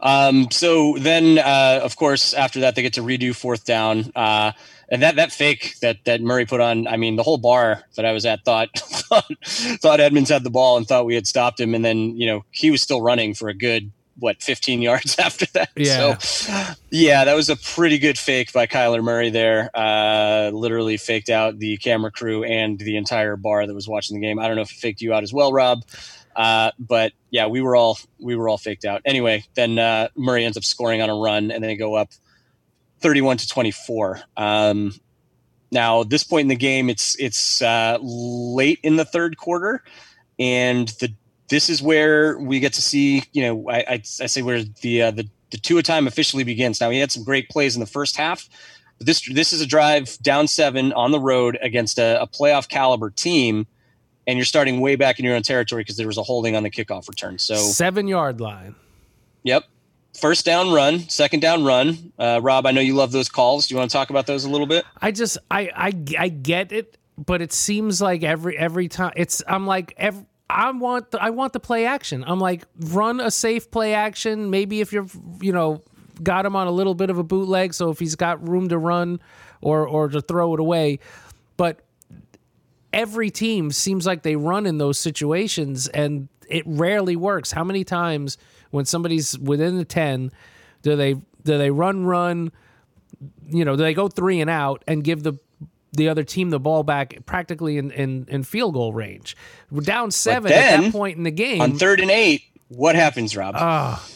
[0.00, 4.52] Um, so then, uh, of course, after that, they get to redo fourth down, uh,
[4.88, 6.88] and that that fake that that Murray put on.
[6.88, 10.76] I mean, the whole bar that I was at thought thought, Edmonds had the ball
[10.76, 13.48] and thought we had stopped him, and then you know he was still running for
[13.48, 15.70] a good what 15 yards after that.
[15.76, 16.18] Yeah.
[16.18, 19.70] So yeah, that was a pretty good fake by Kyler Murray there.
[19.72, 24.26] Uh, literally faked out the camera crew and the entire bar that was watching the
[24.26, 24.40] game.
[24.40, 25.84] I don't know if it faked you out as well, Rob.
[26.34, 29.02] Uh, but yeah, we were all we were all faked out.
[29.04, 32.10] Anyway, then uh, Murray ends up scoring on a run, and they go up
[33.00, 34.20] 31 to 24.
[34.36, 34.94] Um,
[35.70, 39.82] now, this point in the game, it's it's uh, late in the third quarter,
[40.38, 41.12] and the
[41.48, 43.24] this is where we get to see.
[43.32, 46.80] You know, I, I, I say where the uh, the the Tua time officially begins.
[46.80, 48.48] Now, he had some great plays in the first half.
[49.00, 53.10] This this is a drive down seven on the road against a, a playoff caliber
[53.10, 53.66] team,
[54.26, 56.62] and you're starting way back in your own territory because there was a holding on
[56.62, 57.38] the kickoff return.
[57.38, 58.74] So, Seven yard line.
[59.42, 59.64] yep,
[60.20, 62.12] first down run, second down run.
[62.18, 63.66] Uh, Rob, I know you love those calls.
[63.66, 64.84] Do you want to talk about those a little bit?
[65.00, 69.42] I just I I I get it, but it seems like every every time it's
[69.46, 70.24] I'm like every.
[70.50, 72.24] I want the I want the play action.
[72.26, 74.50] I'm like run a safe play action.
[74.50, 75.06] Maybe if you're
[75.40, 75.82] you know
[76.22, 77.72] got him on a little bit of a bootleg.
[77.72, 79.20] So if he's got room to run
[79.62, 80.98] or or to throw it away,
[81.56, 81.80] but
[82.92, 87.52] every team seems like they run in those situations and it rarely works.
[87.52, 88.36] How many times
[88.70, 90.30] when somebody's within the 10
[90.82, 92.52] do they do they run run
[93.48, 95.38] you know, do they go 3 and out and give the
[95.92, 99.36] the other team the ball back practically in, in, in field goal range.
[99.70, 101.60] We're down 7 then, at that point in the game.
[101.60, 103.54] On 3rd and 8, what happens, Rob?
[103.58, 104.08] Oh,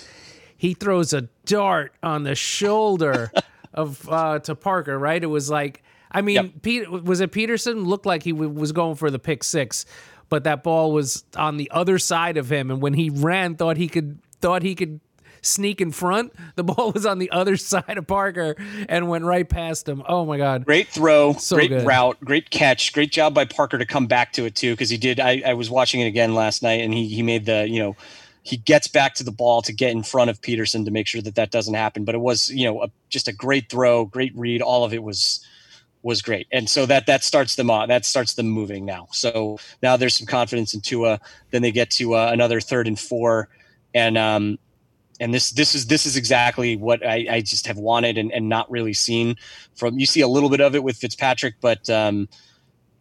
[0.57, 3.31] he throws a dart on the shoulder
[3.75, 5.23] of uh, to Parker, right?
[5.23, 5.83] It was like
[6.17, 6.51] I mean, Yep.
[6.63, 9.85] Pete was it Peterson looked like he w- was going for the pick six,
[10.29, 13.77] but that ball was on the other side of him, and when he ran, thought
[13.77, 15.01] he could thought he could
[15.43, 16.33] sneak in front.
[16.57, 18.57] The ball was on the other side of Parker
[18.89, 20.03] and went right past him.
[20.09, 20.65] Oh my god!
[20.65, 21.87] Great throw, So great good.
[21.87, 24.97] route, great catch, great job by Parker to come back to it too, because he
[24.97, 25.21] did.
[25.21, 27.95] I, I was watching it again last night, and he he made the you know
[28.43, 31.21] he gets back to the ball to get in front of Peterson to make sure
[31.21, 32.05] that that doesn't happen.
[32.05, 34.63] But it was you know a, just a great throw, great read.
[34.63, 35.45] All of it was
[36.07, 37.88] was great, and so that that starts them on.
[37.88, 39.09] That starts them moving now.
[39.12, 41.21] So now there's some confidence in Tua.
[41.51, 43.49] Then they get to uh, another third and four,
[43.95, 44.59] and um
[45.21, 48.49] and this this is this is exactly what I, I just have wanted and, and
[48.49, 49.37] not really seen
[49.75, 52.29] from you see a little bit of it with Fitzpatrick, but um,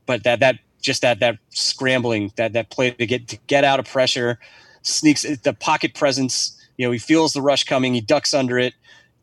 [0.06, 3.80] but that that just that that scrambling that that play to get to get out
[3.80, 4.40] of pressure,
[4.82, 6.52] sneaks the pocket presence.
[6.78, 8.74] You know, he feels the rush coming, he ducks under it,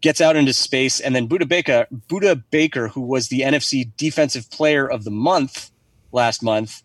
[0.02, 4.50] gets out into space, and then Budda Baker, Budda Baker, who was the NFC Defensive
[4.50, 5.70] Player of the Month
[6.10, 6.82] last month,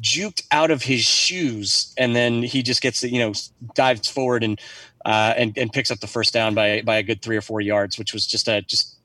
[0.00, 3.32] juked out of his shoes, and then he just gets you know
[3.74, 4.60] dives forward and
[5.04, 7.60] uh, and and picks up the first down by by a good three or four
[7.60, 8.96] yards, which was just a just.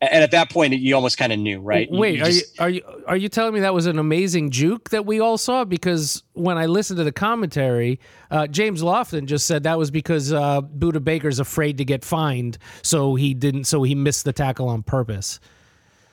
[0.00, 1.90] And at that point, you almost kind of knew, right?
[1.90, 4.50] Wait, you are just- you are you are you telling me that was an amazing
[4.50, 5.64] juke that we all saw?
[5.64, 10.32] Because when I listened to the commentary, uh, James Lofton just said that was because
[10.32, 14.68] uh, Budda Baker's afraid to get fined, so he didn't, so he missed the tackle
[14.68, 15.40] on purpose.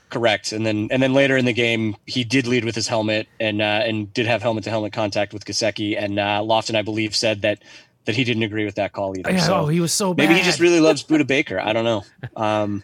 [0.10, 3.28] Correct, and then and then later in the game, he did lead with his helmet
[3.40, 6.82] and uh, and did have helmet to helmet contact with Gesicki, and uh, Lofton, I
[6.82, 7.64] believe, said that
[8.06, 9.32] that he didn't agree with that call either.
[9.32, 10.28] Yeah, so oh, he was so bad.
[10.28, 11.60] maybe he just really loves Budda Baker.
[11.60, 12.04] I don't know.
[12.36, 12.84] Um,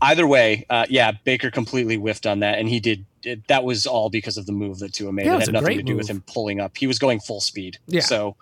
[0.00, 3.04] either way, uh, yeah, Baker completely whiffed on that, and he did.
[3.24, 5.26] It, that was all because of the move that Tua made.
[5.26, 6.76] Yeah, it it had nothing to do with him pulling up.
[6.76, 7.78] He was going full speed.
[7.86, 8.00] Yeah.
[8.00, 8.36] So.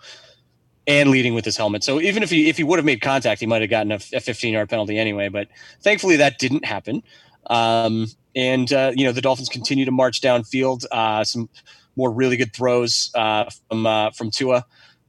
[0.89, 3.41] And leading with his helmet, so even if he if he would have made contact,
[3.41, 5.27] he might have gotten a, a 15 yard penalty anyway.
[5.27, 5.49] But
[5.81, 7.03] thankfully, that didn't happen.
[7.47, 10.85] Um, and uh, you know the Dolphins continue to march downfield.
[10.89, 11.49] Uh, some
[11.97, 14.65] more really good throws uh, from uh, from Tua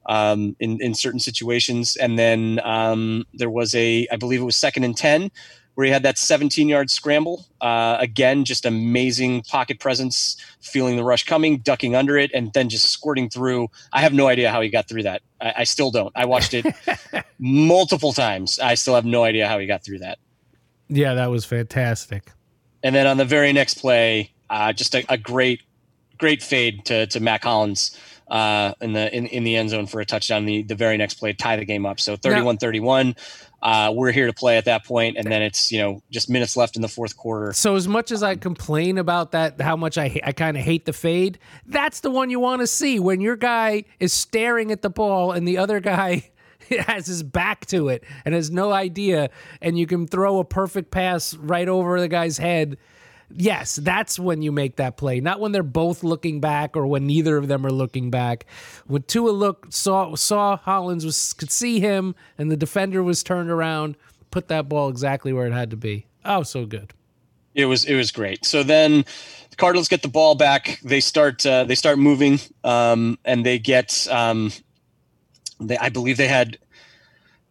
[0.07, 4.57] um, in in certain situations, and then um, there was a I believe it was
[4.57, 5.31] second and ten
[5.75, 7.45] where he had that 17 yard scramble.
[7.61, 12.69] Uh, again, just amazing pocket presence, feeling the rush coming, ducking under it, and then
[12.69, 13.69] just squirting through.
[13.93, 15.21] I have no idea how he got through that.
[15.39, 16.11] I, I still don't.
[16.15, 16.65] I watched it
[17.39, 18.59] multiple times.
[18.59, 20.17] I still have no idea how he got through that.
[20.89, 22.31] yeah, that was fantastic.
[22.83, 25.61] And then on the very next play, uh, just a, a great,
[26.17, 27.97] great fade to to Mack Hollins
[28.29, 30.45] uh, in the in, in the end zone for a touchdown.
[30.45, 31.99] The the very next play tie the game up.
[31.99, 33.17] So 31-31.
[33.61, 36.55] Uh, we're here to play at that point, and then it's you know just minutes
[36.55, 37.51] left in the fourth quarter.
[37.53, 40.85] So as much as I complain about that, how much I I kind of hate
[40.85, 44.81] the fade, that's the one you want to see when your guy is staring at
[44.81, 46.29] the ball and the other guy
[46.69, 49.29] has his back to it and has no idea,
[49.61, 52.77] and you can throw a perfect pass right over the guy's head.
[53.31, 57.05] Yes, that's when you make that play, not when they're both looking back or when
[57.05, 58.45] neither of them are looking back.
[58.87, 63.51] When Tua looked saw saw Hollins was could see him and the defender was turned
[63.51, 63.97] around,
[64.31, 66.07] put that ball exactly where it had to be.
[66.25, 66.93] Oh, so good.
[67.53, 68.45] It was it was great.
[68.45, 69.05] So then
[69.49, 70.79] the Cardinals get the ball back.
[70.83, 74.51] They start uh, they start moving, um, and they get um,
[75.59, 76.57] they I believe they had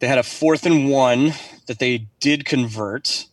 [0.00, 1.32] they had a fourth and one
[1.66, 3.26] that they did convert.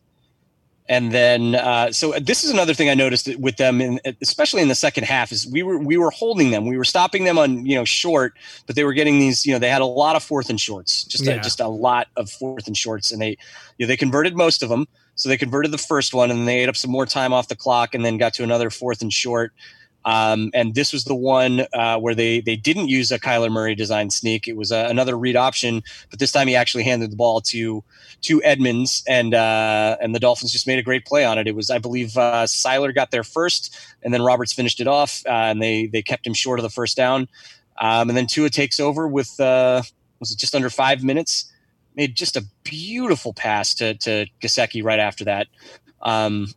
[0.88, 4.68] And then, uh, so this is another thing I noticed with them, in, especially in
[4.68, 7.66] the second half, is we were we were holding them, we were stopping them on
[7.66, 8.34] you know short,
[8.68, 11.04] but they were getting these, you know, they had a lot of fourth and shorts,
[11.04, 11.34] just Yeah.
[11.34, 13.30] a, just a lot of fourth and shorts, and they,
[13.78, 14.88] you know, they converted most of them.
[15.16, 17.48] So they converted the first one, and then they ate up some more time off
[17.48, 19.54] the clock, and then got to another fourth and short.
[20.06, 23.74] Um, and this was the one uh, where they they didn't use a Kyler Murray
[23.74, 24.48] design sneak.
[24.48, 27.84] It was uh, another read option, but this time he actually handed the ball to
[28.22, 31.48] to Edmonds, and uh, and the Dolphins just made a great play on it.
[31.48, 35.24] It was, I believe, uh, Sieler got there first, and then Roberts finished it off,
[35.26, 37.28] uh, and they they kept him short of the first down.
[37.82, 39.82] Um, and then Tua takes over with uh,
[40.20, 41.52] was it just under five minutes?
[41.96, 45.48] Made just a beautiful pass to to Gesicki right after that.
[46.04, 46.48] Um,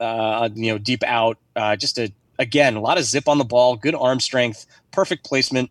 [0.00, 1.38] you know, deep out,
[1.78, 5.70] just a again a lot of zip on the ball, good arm strength, perfect placement,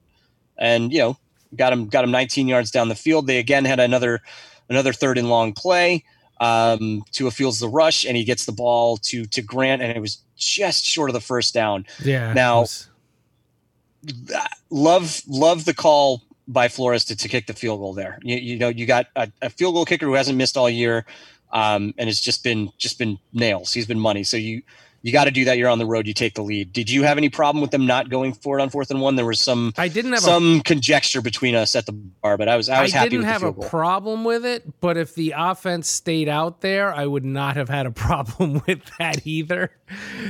[0.58, 1.18] and you know
[1.56, 3.28] got him got him 19 yards down the field.
[3.28, 4.22] They again had another
[4.70, 6.04] another third and long play.
[6.40, 10.00] Um, Tua fields the rush and he gets the ball to to Grant, and it
[10.00, 11.86] was just short of the first down.
[12.04, 12.34] Yeah.
[12.34, 12.90] Now- was-
[14.70, 18.20] love love the call by Flores to, to kick the field goal there.
[18.22, 21.06] You, you know, you got a, a field goal kicker who hasn't missed all year,
[21.52, 23.74] um, and it's just been just been nails.
[23.74, 24.24] He's been money.
[24.24, 24.62] So you
[25.02, 25.58] you got to do that.
[25.58, 26.08] You're on the road.
[26.08, 26.74] You take the lead.
[26.74, 29.16] Did you have any problem with them not going for it on fourth and one?
[29.16, 32.48] There was some I didn't have a some conjecture between us at the bar, but
[32.50, 33.70] I was I was happy didn't with have a goal.
[33.70, 37.86] problem with it, but if the offense stayed out there, I would not have had
[37.86, 39.72] a problem with that either.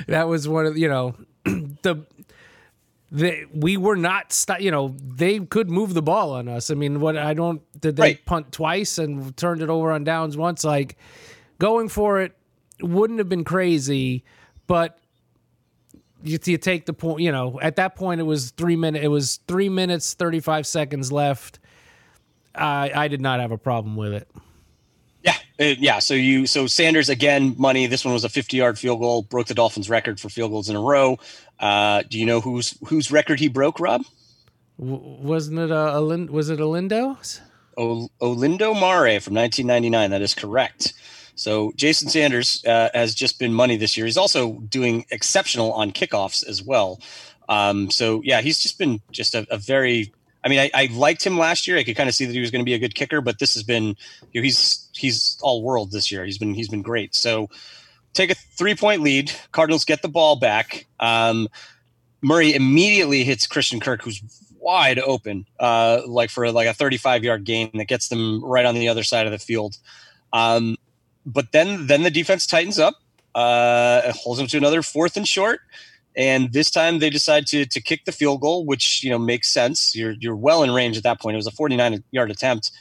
[0.08, 2.06] That was one of you know the
[3.12, 6.70] the we were not st- you know they could move the ball on us.
[6.70, 8.26] I mean, what I don't did they Right.
[8.26, 10.64] punt twice and turned it over on downs once?
[10.66, 10.98] Like
[11.58, 12.34] going for it
[12.82, 14.24] wouldn't have been crazy,
[14.68, 15.00] but
[16.24, 17.22] you, you take the point.
[17.22, 19.04] You know, at that point it was three minute.
[19.04, 21.60] It was three minutes thirty five seconds left.
[22.54, 24.30] I I did not have a problem with it.
[25.24, 26.00] Yeah, uh, yeah.
[26.00, 27.88] So you so Sanders again money.
[27.88, 30.70] This one was a 50 yard field goal, broke the Dolphins' record for field goals
[30.70, 31.18] in a row.
[31.60, 34.04] Uh, do you know whose whose record he broke, Rob?
[34.80, 37.18] W- wasn't it a, a Lin- was it a Lindo?
[37.78, 40.12] O- Olindo Mare from 1999.
[40.12, 40.94] That is correct.
[41.38, 44.06] So Jason Sanders uh, has just been money this year.
[44.06, 47.00] He's also doing exceptional on kickoffs as well.
[47.48, 50.12] Um, so yeah, he's just been just a, a very.
[50.44, 51.78] I mean, I, I liked him last year.
[51.78, 53.40] I could kind of see that he was going to be a good kicker, but
[53.40, 53.96] this has been
[54.32, 56.26] you know, he's he's all world this year.
[56.26, 57.16] He's been he's been great.
[57.16, 57.50] So
[58.14, 59.32] take a three point lead.
[59.52, 60.88] Cardinals get the ball back.
[61.00, 61.48] Um,
[62.22, 64.22] Murray immediately hits Christian Kirk, who's
[64.60, 68.74] wide open, uh, like for like a 35 yard gain that gets them right on
[68.74, 69.78] the other side of the field.
[70.34, 70.78] Um,
[71.28, 72.96] but then then the defense tightens up,
[73.36, 75.60] uh, holds them to another fourth and short.
[76.16, 79.50] And this time they decide to to kick the field goal, which you know makes
[79.50, 79.96] sense.
[79.96, 81.36] You're you're well in range at that point.
[81.36, 82.72] It was a 49 yard attempt,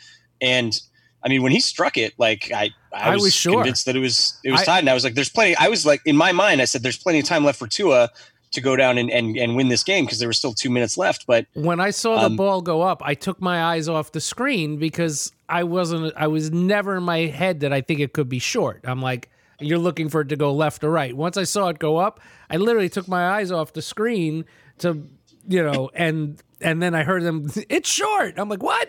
[0.40, 0.80] and
[1.22, 3.54] I mean when he struck it, like I I, I was, was sure.
[3.54, 5.54] convinced that it was it was I- tied, and I was like, there's plenty.
[5.56, 8.08] I was like in my mind, I said there's plenty of time left for Tua
[8.52, 10.96] to go down and and, and win this game because there were still two minutes
[10.96, 11.26] left.
[11.26, 14.20] But When I saw the Um, ball go up, I took my eyes off the
[14.20, 16.12] screen because I wasn't.
[16.16, 18.80] I was never in my head that I think it could be short.
[18.84, 19.28] I'm like,
[19.60, 21.16] you're looking for it to go left or right.
[21.16, 24.44] Once I saw it go up, I literally took my eyes off the screen
[24.78, 25.06] to,
[25.48, 27.50] you know, and and then I heard them.
[27.68, 28.34] It's short.
[28.38, 28.88] I'm like, what?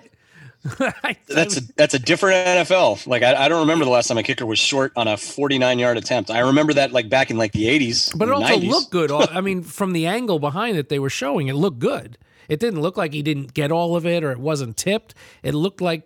[1.27, 3.06] That's a that's a different NFL.
[3.08, 5.80] Like I, I don't remember the last time a kicker was short on a 49
[5.80, 6.30] yard attempt.
[6.30, 8.69] I remember that like back in like the 80s, But it also 90s.
[8.69, 9.12] looked good.
[9.32, 12.17] I mean, from the angle behind it, they were showing it looked good.
[12.49, 15.13] It didn't look like he didn't get all of it or it wasn't tipped.
[15.43, 16.03] It looked like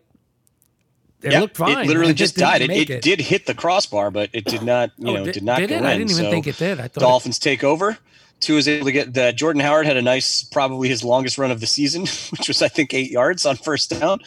[1.21, 1.86] it Yeah, looked fine.
[1.86, 2.62] It literally It just didn't died.
[2.63, 4.91] It, make it, did hit the crossbar, but it did not.
[4.97, 5.80] You Oh, know, did- did, not did go it?
[5.80, 5.86] in.
[5.86, 6.80] I didn't even So think it did.
[6.80, 7.97] I thought it- Dolphins take over.
[8.41, 11.51] Tua is able to get the Jordan Howard had a nice, probably his longest run
[11.51, 12.01] of the season,
[12.32, 14.19] which was I think eight yards on first down,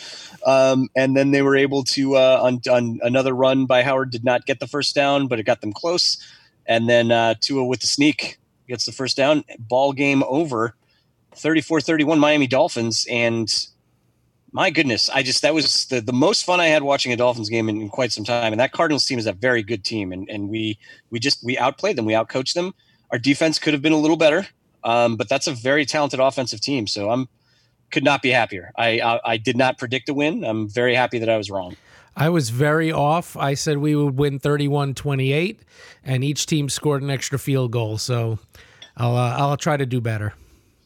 [0.46, 4.24] um, and then they were able to uh, on, on another run by Howard did
[4.24, 6.16] not get the first down, but it got them close,
[6.66, 9.44] and then uh, Tua with the sneak gets the first down.
[9.59, 10.74] Ball game over,
[11.35, 13.68] 34-31 Miami Dolphins, and
[14.53, 17.48] my goodness, I just that was the, the most fun I had watching a Dolphins
[17.48, 18.53] game in, in quite some time.
[18.53, 20.79] And that Cardinals team is a very good team, and and we
[21.11, 22.72] we just we outplayed them, we outcoached them.
[23.14, 24.44] Our defense could have been a little better,
[24.83, 26.88] um, but that's a very talented offensive team.
[26.88, 27.29] So I'm
[27.92, 28.72] could not be happier.
[28.77, 30.42] I, I I did not predict a win.
[30.42, 31.77] I'm very happy that I was wrong.
[32.16, 33.37] I was very off.
[33.37, 35.61] I said we would win 31 28,
[36.05, 37.98] and each team scored an extra field goal.
[37.98, 38.40] So
[38.96, 40.35] I'll, uh, I'll try to do better.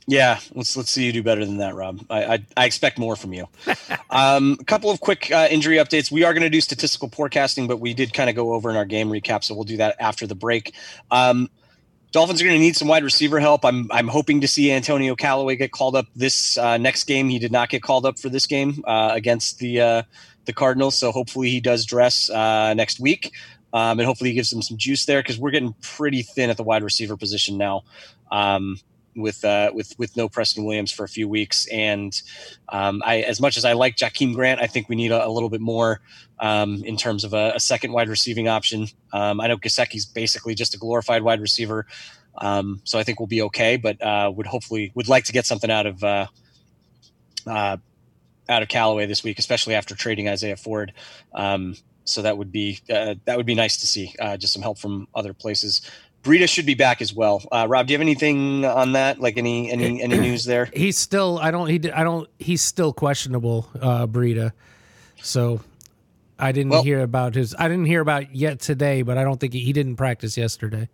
[0.06, 2.04] Yeah, let's let's see you do better than that, Rob.
[2.10, 3.48] I I, I expect more from you.
[4.10, 6.10] um, a couple of quick uh, injury updates.
[6.10, 8.76] We are going to do statistical forecasting, but we did kind of go over in
[8.76, 10.74] our game recap, so we'll do that after the break.
[11.10, 11.48] Um,
[12.10, 13.64] Dolphins are going to need some wide receiver help.
[13.64, 17.28] I'm I'm hoping to see Antonio Callaway get called up this uh, next game.
[17.28, 20.02] He did not get called up for this game uh, against the uh,
[20.46, 23.32] the Cardinals, so hopefully he does dress uh, next week,
[23.74, 26.56] um, and hopefully he gives them some juice there because we're getting pretty thin at
[26.56, 27.82] the wide receiver position now.
[28.32, 28.78] Um,
[29.20, 32.20] with uh, with with no Preston Williams for a few weeks, and
[32.68, 35.28] um, I as much as I like Jakeem Grant, I think we need a, a
[35.28, 36.00] little bit more
[36.40, 38.88] um, in terms of a, a second wide receiving option.
[39.12, 41.86] Um, I know Gesicki's basically just a glorified wide receiver,
[42.38, 43.76] um, so I think we'll be okay.
[43.76, 46.26] But uh, would hopefully would like to get something out of uh,
[47.46, 47.76] uh,
[48.48, 50.92] out of Callaway this week, especially after trading Isaiah Ford.
[51.34, 54.14] Um, so that would be uh, that would be nice to see.
[54.18, 55.82] Uh, just some help from other places.
[56.22, 57.42] Breida should be back as well.
[57.50, 59.20] Uh, Rob, do you have anything on that?
[59.20, 60.68] Like any any any news there?
[60.74, 64.52] He's still, I don't, he, I don't, he's still questionable, uh, Breida.
[65.22, 65.60] So
[66.38, 69.38] I didn't Well- hear about his, I didn't hear about yet today, but I don't
[69.38, 70.88] think he, he didn't practice yesterday.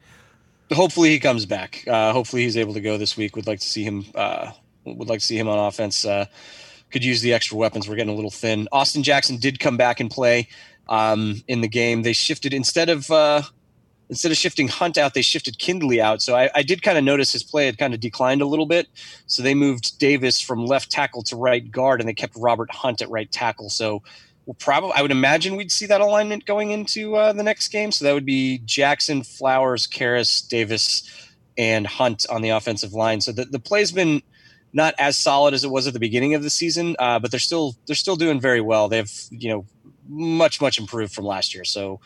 [0.73, 1.85] Hopefully he comes back.
[1.87, 3.37] Uh, hopefully he's able to go this week.
[3.37, 4.05] Would like to see him.
[4.15, 4.51] Uh,
[4.85, 6.05] would like to see him on offense.
[6.07, 6.27] Uh,
[6.91, 7.89] could use the extra weapons.
[7.89, 8.67] We're getting a little thin.
[8.73, 10.49] Austin Jackson did come back and play
[10.89, 12.03] um, in the game.
[12.03, 13.43] They shifted instead of uh,
[14.15, 16.23] instead of shifting Hunt out, they shifted Kindley out.
[16.23, 18.65] So I, I did kind of notice his play had kind of declined a little
[18.65, 18.87] bit.
[19.27, 23.03] So they moved Davis from left tackle to right guard, and they kept Robert Hunt
[23.03, 23.71] at right tackle.
[23.71, 24.05] So
[24.47, 27.91] we'll probably I would imagine we'd see that alignment going into uh, the next game.
[27.91, 31.11] So that would be Jackson, Flowers, Karras, Davis,
[31.59, 33.21] and Hunt on the offensive line.
[33.21, 34.23] So the, the play's been
[34.73, 37.41] not as solid as it was at the beginning of the season, uh, but they're
[37.41, 38.89] still they're still doing very well.
[38.89, 39.67] They've you know
[40.09, 41.65] much much improved from last year.
[41.65, 42.01] So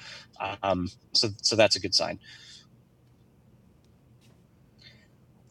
[0.62, 2.18] um, so so that's a good sign.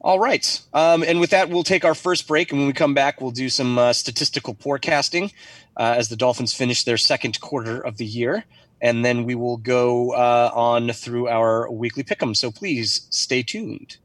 [0.01, 0.61] All right.
[0.73, 2.51] Um, and with that, we'll take our first break.
[2.51, 5.31] And when we come back, we'll do some uh, statistical forecasting
[5.75, 8.45] uh, as the Dolphins finish their second quarter of the year.
[8.79, 12.35] And then we will go uh, on through our weekly pick 'em.
[12.35, 13.97] So please stay tuned.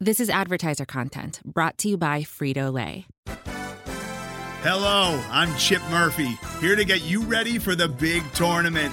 [0.00, 3.06] This is advertiser content brought to you by Frito Lay.
[4.62, 8.92] Hello, I'm Chip Murphy, here to get you ready for the big tournament.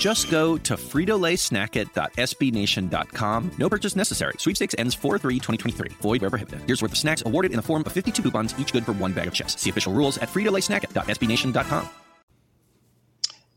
[0.00, 3.50] Just go to fritolaysnackit.sbnation.com.
[3.58, 4.32] No purchase necessary.
[4.38, 5.92] Sweepstakes ends 4-3-2023.
[6.00, 6.62] Void where prohibited.
[6.66, 9.12] Here's worth of snacks awarded in the form of 52 coupons, each good for one
[9.12, 9.60] bag of chips.
[9.60, 11.90] See official rules at fritolaysnackit.sbnation.com.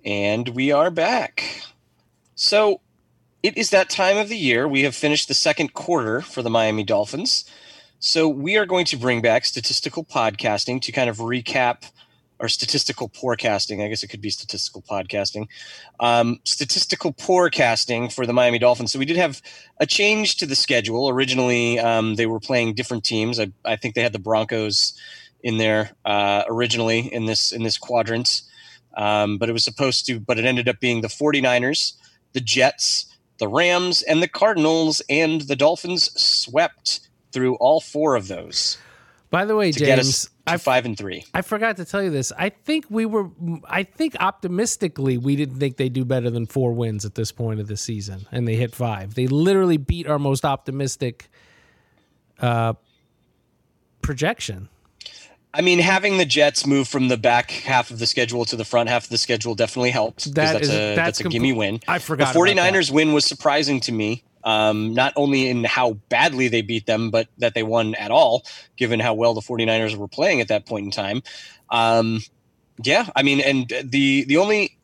[0.03, 1.61] And we are back.
[2.35, 2.81] So
[3.41, 4.67] it is that time of the year.
[4.67, 7.45] We have finished the second quarter for the Miami Dolphins.
[7.99, 11.89] So we are going to bring back statistical podcasting to kind of recap–
[12.39, 13.81] or statistical forecasting.
[13.81, 15.47] I guess it could be statistical podcasting.
[15.99, 18.91] Um, statistical forecasting for the Miami Dolphins.
[18.91, 19.41] So we did have
[19.79, 21.09] a change to the schedule.
[21.09, 23.39] Originally, um, they were playing different teams.
[23.39, 24.93] I, I, think they had the Broncos
[25.41, 28.41] in there uh, originally in this in this quadrant,
[28.95, 30.19] um, but it was supposed to.
[30.19, 31.93] But it ended up being the 49ers,
[32.33, 33.05] the Jets,
[33.37, 38.77] the Rams, and the Cardinals, and the Dolphins swept through all four of those.
[39.33, 41.25] By the way, James, I five and three.
[41.33, 42.31] I forgot to tell you this.
[42.37, 43.31] I think we were.
[43.67, 47.31] I think optimistically, we didn't think they would do better than four wins at this
[47.31, 49.15] point of the season, and they hit five.
[49.15, 51.31] They literally beat our most optimistic
[52.41, 52.73] uh,
[54.03, 54.69] projection.
[55.51, 58.65] I mean, having the Jets move from the back half of the schedule to the
[58.65, 60.25] front half of the schedule definitely helped.
[60.35, 61.79] That that's is, a that's, that's a gimme win.
[61.87, 62.35] I forgot.
[62.35, 66.85] The 49ers win was surprising to me um, not only in how badly they beat
[66.85, 68.43] them, but that they won at all,
[68.77, 71.23] given how well the 49ers were playing at that point in time.
[71.69, 72.21] Um,
[72.83, 74.77] yeah, I mean, and the the only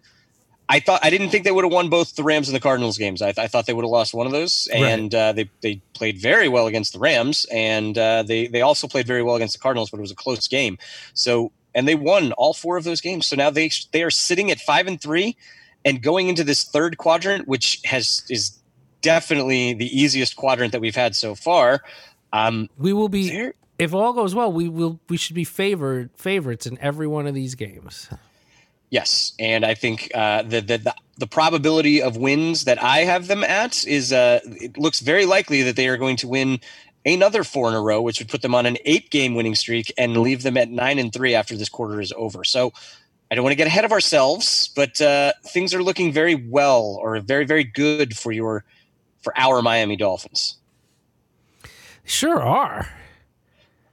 [0.68, 2.98] I thought I didn't think they would have won both the Rams and the Cardinals
[2.98, 3.24] games.
[3.24, 5.20] I, th- I thought they would have lost one of those, and right.
[5.20, 9.08] uh, they they played very well against the Rams, and uh, they they also played
[9.08, 10.78] very well against the Cardinals, but it was a close game.
[11.16, 13.26] So and they won all four of those games.
[13.26, 15.36] So now they they are sitting at five and three,
[15.84, 18.59] and going into this third quadrant, which has is
[19.02, 21.82] definitely the easiest quadrant that we've had so far.
[22.34, 24.52] Um, we will be there, if all goes well.
[24.52, 28.10] We will we should be favored favorites in every one of these games.
[28.92, 33.28] Yes, and I think uh, the, the, the the probability of wins that I have
[33.28, 36.60] them at is uh, it looks very likely that they are going to win
[37.06, 39.92] another four in a row, which would put them on an eight game winning streak
[39.98, 42.44] and leave them at nine and three after this quarter is over.
[42.44, 42.72] So
[43.30, 46.98] I don't want to get ahead of ourselves, but uh, things are looking very well
[47.02, 48.64] or very very good for your
[49.22, 50.58] for our Miami Dolphins.
[52.06, 52.88] Sure are.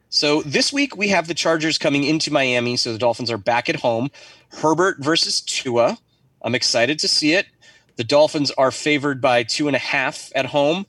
[0.08, 3.68] So this week we have the Chargers coming into Miami, so the Dolphins are back
[3.68, 4.10] at home.
[4.50, 5.98] Herbert versus Tua.
[6.42, 7.46] I'm excited to see it.
[7.96, 10.86] The Dolphins are favored by two and a half at home.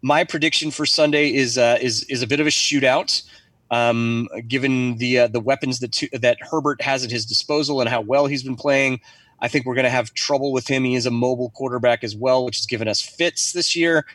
[0.00, 3.22] My prediction for Sunday is uh, is is a bit of a shootout,
[3.70, 8.00] um, given the uh, the weapons that that Herbert has at his disposal and how
[8.00, 9.00] well he's been playing.
[9.42, 10.84] I think we're going to have trouble with him.
[10.84, 14.06] He is a mobile quarterback as well, which has given us fits this year.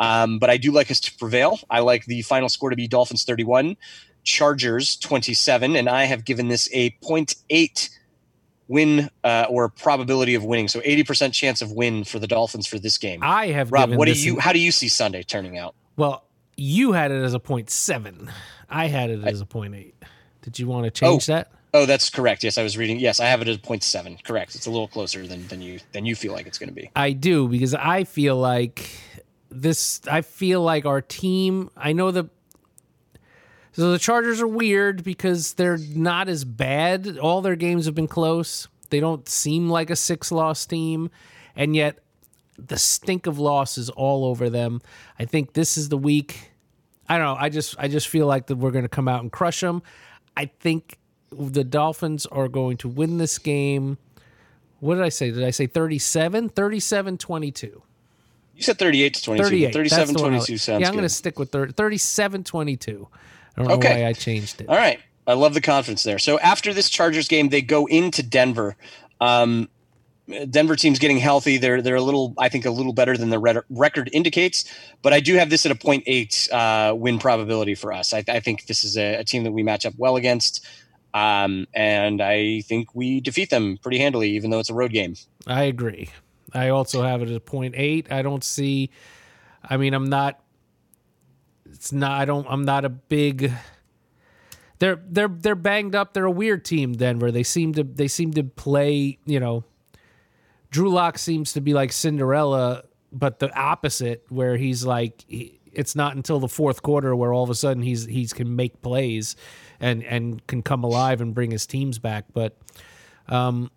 [0.00, 1.58] Um, but I do like us to prevail.
[1.68, 3.76] I like the final score to be Dolphins 31,
[4.22, 7.90] Chargers 27, and I have given this a 0.8
[8.68, 10.68] win uh, or probability of winning.
[10.68, 13.20] So 80% chance of win for the Dolphins for this game.
[13.22, 15.74] I have Rob, what do you how do you see Sunday turning out?
[15.96, 16.24] Well,
[16.56, 18.30] You had it as a point seven.
[18.70, 19.94] I had it as a point eight.
[20.42, 21.32] Did you want to change Oh.
[21.34, 21.50] that?
[21.74, 22.42] Oh, that's correct.
[22.42, 22.98] Yes, I was reading.
[22.98, 24.22] Yes, I have it at 0.7.
[24.24, 24.54] Correct.
[24.54, 26.90] It's a little closer than, than you than you feel like it's going to be.
[26.96, 28.88] I do because I feel like
[29.50, 30.00] this.
[30.10, 31.70] I feel like our team.
[31.76, 32.30] I know the.
[33.72, 37.18] So the Chargers are weird because they're not as bad.
[37.18, 38.68] All their games have been close.
[38.88, 41.10] They don't seem like a six-loss team,
[41.54, 41.98] and yet
[42.58, 44.80] the stink of losses is all over them.
[45.18, 46.52] I think this is the week.
[47.08, 47.36] I don't know.
[47.38, 49.82] I just I just feel like that we're going to come out and crush them.
[50.36, 50.98] I think
[51.30, 53.98] the Dolphins are going to win this game.
[54.80, 55.30] What did I say?
[55.30, 56.50] Did I say 37?
[56.50, 57.82] 37 22.
[58.54, 59.44] You said 38 to 22.
[59.44, 59.72] 38.
[59.72, 62.44] 37 That's the one I- 22 sounds Yeah, I'm going to stick with 30, 37
[62.44, 63.08] 22.
[63.56, 64.02] I don't know Okay.
[64.02, 64.68] why I changed it.
[64.68, 65.00] All right.
[65.26, 66.18] I love the confidence there.
[66.18, 68.76] So after this Chargers game, they go into Denver.
[69.20, 69.68] Um,
[70.50, 71.56] Denver team's getting healthy.
[71.56, 74.64] They're they're a little, I think, a little better than the red- record indicates.
[75.02, 78.12] But I do have this at a 0.8 uh, win probability for us.
[78.12, 80.64] I, I think this is a, a team that we match up well against,
[81.16, 85.14] um, and I think we defeat them pretty handily, even though it's a road game.
[85.46, 86.10] I agree.
[86.52, 88.12] I also have it at 0.8.
[88.12, 88.90] I don't see,
[89.64, 90.38] I mean, I'm not,
[91.72, 93.50] it's not, I don't, I'm not a big,
[94.78, 96.12] they're, they're, they're banged up.
[96.12, 97.32] They're a weird team, Denver.
[97.32, 99.64] They seem to, they seem to play, you know,
[100.70, 105.96] Drew Lock seems to be like Cinderella, but the opposite, where he's like, he, it's
[105.96, 109.36] not until the fourth quarter where all of a sudden he's he's can make plays,
[109.80, 112.24] and and can come alive and bring his teams back.
[112.32, 112.56] But,
[113.28, 113.70] um,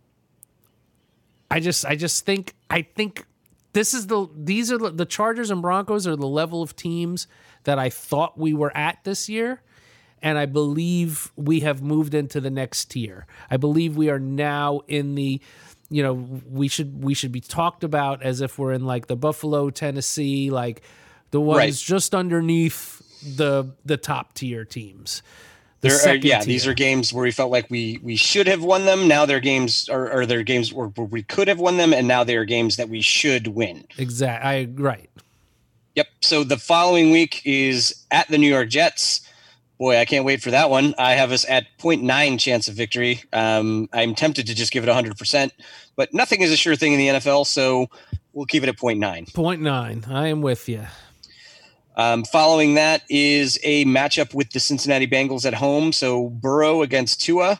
[1.51, 3.25] I just I just think I think
[3.73, 7.27] this is the these are the, the Chargers and Broncos are the level of teams
[7.63, 9.61] that I thought we were at this year
[10.21, 13.25] and I believe we have moved into the next tier.
[13.49, 15.41] I believe we are now in the
[15.89, 16.13] you know
[16.47, 20.51] we should we should be talked about as if we're in like the Buffalo, Tennessee,
[20.51, 20.81] like
[21.31, 21.73] the ones Right.
[21.73, 23.01] just underneath
[23.37, 25.23] the the top tier teams.
[25.81, 26.45] The There are, yeah, tier.
[26.45, 29.07] these are games where we felt like we we should have won them.
[29.07, 32.07] Now they're games, or, or they're games where, where we could have won them, and
[32.07, 33.85] now they are games that we should win.
[33.97, 34.49] Exactly.
[34.49, 35.09] I right.
[35.95, 36.07] Yep.
[36.21, 39.21] So the following week is at the New York Jets.
[39.77, 40.93] Boy, I can't wait for that one.
[40.97, 43.23] I have us at 0.9 chance of victory.
[43.31, 45.51] Um, I'm tempted to just give it 100%,
[45.95, 47.87] but nothing is a sure thing in the NFL, so
[48.33, 49.33] we'll keep it at 0.9.
[49.33, 50.05] Point nine.
[50.09, 50.85] I am with you.
[51.99, 55.91] Um, following that is a matchup with the Cincinnati Bengals at home.
[55.91, 57.59] So Burrow against Tua.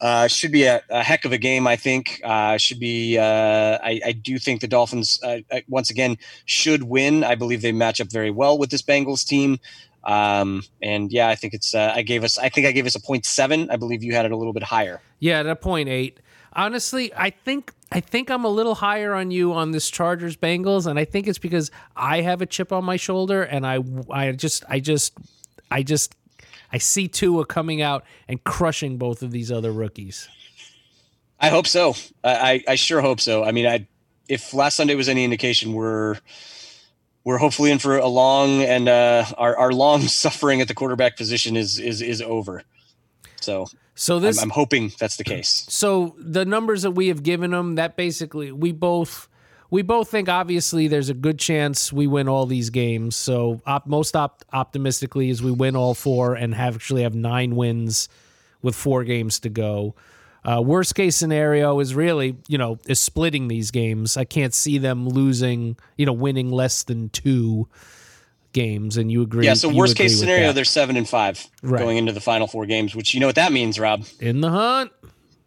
[0.00, 2.22] Uh, should be a, a heck of a game, I think.
[2.24, 3.18] Uh, should be.
[3.18, 6.16] Uh, I, I do think the Dolphins uh, uh, once again
[6.46, 7.24] should win.
[7.24, 9.58] I believe they match up very well with this Bengals team.
[10.04, 11.74] Um, and yeah, I think it's.
[11.74, 12.38] Uh, I gave us.
[12.38, 13.68] I think I gave us a point seven.
[13.70, 15.02] I believe you had it a little bit higher.
[15.18, 16.20] Yeah, at a point eight.
[16.54, 20.86] Honestly, I think I think I'm a little higher on you on this Chargers Bengals,
[20.86, 23.78] and I think it's because I have a chip on my shoulder, and I
[24.10, 25.14] I just I just
[25.70, 26.14] I just
[26.72, 30.28] I see Tua coming out and crushing both of these other rookies.
[31.40, 31.94] I hope so.
[32.24, 33.44] I, I, sure hope so.
[33.44, 33.86] I mean, I
[34.28, 36.16] if last Sunday was any indication, we're
[37.24, 41.16] we're hopefully in for a long and uh, our our long suffering at the quarterback
[41.16, 42.62] position is is is over.
[43.40, 43.68] So
[43.98, 45.66] So I'm, this I'm hoping that's the case.
[45.68, 49.28] so the numbers that we have given them that basically we both
[49.70, 53.16] we both think obviously there's a good chance we win all these games.
[53.16, 57.56] So op, most op, optimistically is we win all four and have actually have nine
[57.56, 58.08] wins
[58.62, 59.96] with four games to go.
[60.44, 64.16] Uh, worst case scenario is really you know is splitting these games.
[64.16, 67.68] I can't see them losing you know winning less than two
[68.62, 69.54] games and you agree Yeah.
[69.54, 71.78] So worst case scenario, they're seven and five Right.
[71.82, 72.94] going into the final four games.
[72.96, 74.04] Which you know what that means, Rob.
[74.20, 74.90] in the hunt.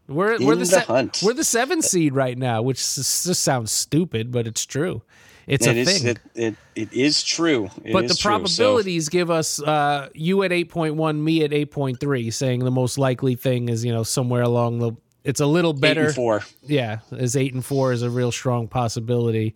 [0.08, 1.20] We're we're In the, the se- hunt.
[1.24, 5.02] we're the seventh seed right now, which s- just sounds stupid, but it's true.
[5.48, 6.08] It's It a is thing.
[6.12, 7.70] it, it it is true.
[7.84, 8.22] It but is the true.
[8.22, 12.30] So- probabilities give us uh, you at eight point one, me at eight point three,
[12.32, 14.92] saying the most likely thing is you know somewhere along the.
[15.24, 16.06] It's a little eight better.
[16.08, 16.44] and four.
[16.66, 19.56] Yeah, as eight and four is a real strong possibility.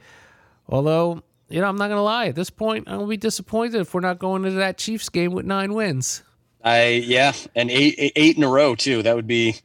[0.69, 2.27] Although you know, I'm not gonna lie.
[2.27, 5.33] At this point, I'm gonna be disappointed if we're not going into that Chiefs game
[5.33, 6.23] with nine wins.
[6.63, 9.03] I yeah, and eight eight in a row too.
[9.03, 9.55] That would be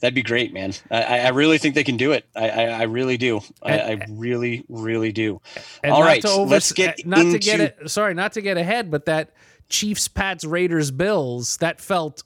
[0.00, 0.72] that'd be great, man.
[0.90, 2.24] I, I really think they can do it.
[2.36, 3.40] I I, I really do.
[3.62, 5.40] I, I really really do.
[5.82, 7.90] And All right, to over, let's get eh, not into to get it.
[7.90, 9.32] Sorry, not to get ahead, but that
[9.68, 12.22] Chiefs, Pats, Raiders, Bills that felt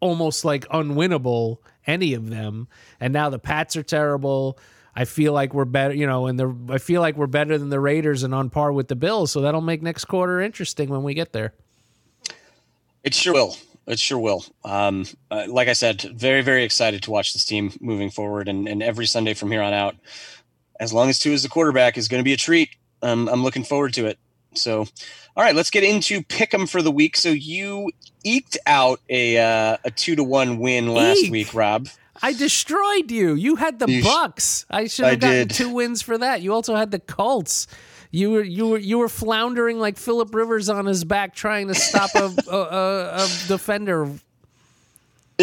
[0.00, 1.58] almost like unwinnable.
[1.84, 2.68] Any of them,
[3.00, 4.56] and now the Pats are terrible.
[4.94, 7.70] I feel like we're better, you know, and the I feel like we're better than
[7.70, 9.32] the Raiders and on par with the Bills.
[9.32, 11.54] So that'll make next quarter interesting when we get there.
[13.02, 13.56] It sure will.
[13.86, 14.44] It sure will.
[14.64, 18.68] Um, uh, like I said, very very excited to watch this team moving forward, and
[18.68, 19.96] and every Sunday from here on out,
[20.78, 22.70] as long as Tua is the quarterback, is going to be a treat.
[23.02, 24.18] Um, I'm looking forward to it.
[24.54, 24.80] So,
[25.36, 27.16] all right, let's get into pick 'em for the week.
[27.16, 27.90] So you
[28.24, 31.32] eked out a uh, a two to one win last Eek.
[31.32, 31.88] week, Rob.
[32.22, 33.34] I destroyed you.
[33.34, 34.64] You had the You Bucks.
[34.70, 35.50] I should have gotten did.
[35.50, 36.40] two wins for that.
[36.40, 37.66] You also had the Colts.
[38.10, 41.74] You were you were you were floundering like Philip Rivers on his back trying to
[41.74, 44.08] stop a a, a, a defender.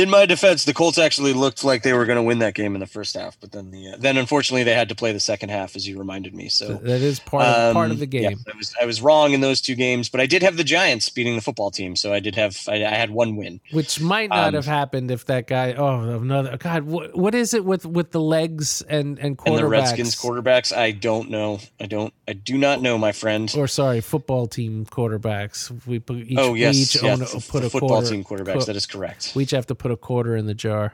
[0.04, 2.74] In my defense, the Colts actually looked like they were going to win that game
[2.76, 5.20] in the first half, but then the uh, then unfortunately they had to play the
[5.20, 6.48] second half, as you reminded me.
[6.50, 8.40] So That is part of, part of Um, the yeah, game.
[8.54, 11.10] I was I was wrong in those two games, but I did have the Giants
[11.10, 13.60] beating the football team, so I did have I, I had one win.
[13.72, 15.74] Which might not Um, have happened if that guy.
[15.74, 16.84] Oh, another God!
[16.84, 19.48] What, what is it with with the legs and and quarterbacks?
[19.50, 21.60] And the Redskins quarterbacks, I don't know.
[21.80, 22.14] I don't.
[22.28, 23.52] I do not know, my friend.
[23.58, 25.72] or sorry, football team quarterbacks.
[25.86, 28.10] We put each, oh we yes, each yeah, own a, f- put a football quarter,
[28.10, 28.60] team quarterbacks.
[28.60, 29.34] qu- that is correct.
[29.36, 30.94] we each have to put a quarter in the jar.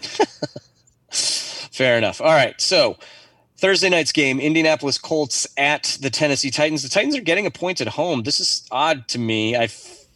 [1.10, 2.20] Fair enough.
[2.20, 2.96] All right, so
[3.58, 6.82] Thursday night's game: Indianapolis Colts at the Tennessee Titans.
[6.82, 8.22] The Titans are getting a point at home.
[8.22, 9.56] This is odd to me.
[9.56, 9.68] I,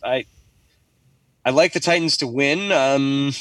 [0.02, 0.24] I,
[1.44, 2.72] I like the Titans to win.
[2.72, 3.32] Um,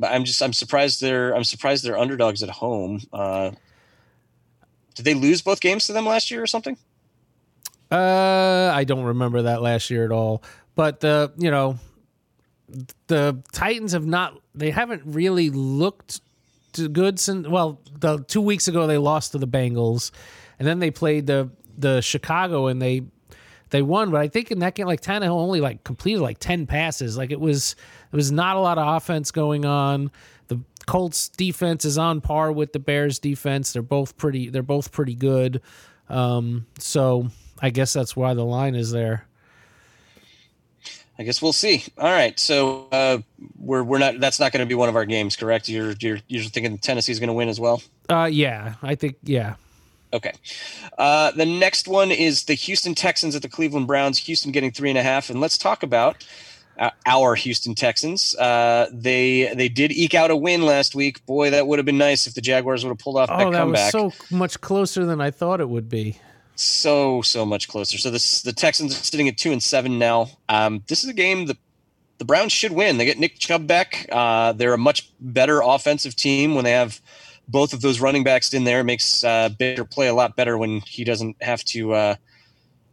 [0.00, 3.00] but I'm just I'm surprised they're I'm surprised they're underdogs at home.
[3.12, 3.50] Uh,
[4.94, 6.76] did they lose both games to them last year or something?
[7.90, 10.42] Uh, I don't remember that last year at all.
[10.74, 11.78] But the you know,
[13.06, 14.40] the Titans have not.
[14.54, 16.20] They haven't really looked
[16.92, 17.46] good since.
[17.46, 20.10] Well, the two weeks ago they lost to the Bengals,
[20.58, 23.02] and then they played the the Chicago and they
[23.70, 24.10] they won.
[24.10, 27.16] But I think in that game, like Tannehill only like completed like ten passes.
[27.16, 27.76] Like it was
[28.12, 30.10] it was not a lot of offense going on.
[30.48, 33.72] The Colts defense is on par with the Bears defense.
[33.72, 34.50] They're both pretty.
[34.50, 35.62] They're both pretty good.
[36.08, 37.28] Um, so
[37.60, 39.26] I guess that's why the line is there.
[41.20, 41.84] I guess we'll see.
[41.98, 43.18] All right, so uh,
[43.58, 44.18] we're we're not.
[44.20, 45.68] That's not going to be one of our games, correct?
[45.68, 47.82] You're you're you're thinking Tennessee's going to win as well.
[48.08, 49.56] Uh, yeah, I think yeah.
[50.14, 50.32] Okay.
[50.98, 54.18] Uh, the next one is the Houston Texans at the Cleveland Browns.
[54.20, 56.24] Houston getting three and a half, and let's talk about
[56.78, 58.34] uh, our Houston Texans.
[58.36, 61.24] Uh, they they did eke out a win last week.
[61.26, 63.50] Boy, that would have been nice if the Jaguars would have pulled off that Oh,
[63.52, 63.92] that comeback.
[63.94, 66.16] was so much closer than I thought it would be.
[66.60, 67.98] So so much closer.
[67.98, 70.28] So this the Texans are sitting at two and seven now.
[70.48, 71.56] Um, this is a game that
[72.18, 72.98] the Browns should win.
[72.98, 74.06] They get Nick Chubb back.
[74.12, 77.00] Uh, they're a much better offensive team when they have
[77.48, 78.80] both of those running backs in there.
[78.80, 82.14] It makes uh, Baker play a lot better when he doesn't have to uh,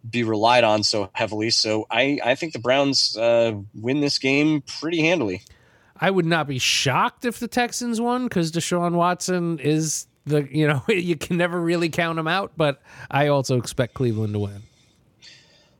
[0.09, 1.49] be relied on so heavily.
[1.49, 5.43] So I I think the Browns uh, win this game pretty handily.
[5.99, 10.67] I would not be shocked if the Texans won because Deshaun Watson is the you
[10.67, 12.51] know you can never really count them out.
[12.57, 14.61] But I also expect Cleveland to win.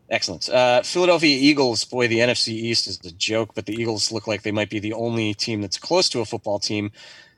[0.09, 0.47] Excellent.
[0.47, 4.41] Uh, Philadelphia Eagles, boy, the NFC East is a joke, but the Eagles look like
[4.43, 6.91] they might be the only team that's close to a football team,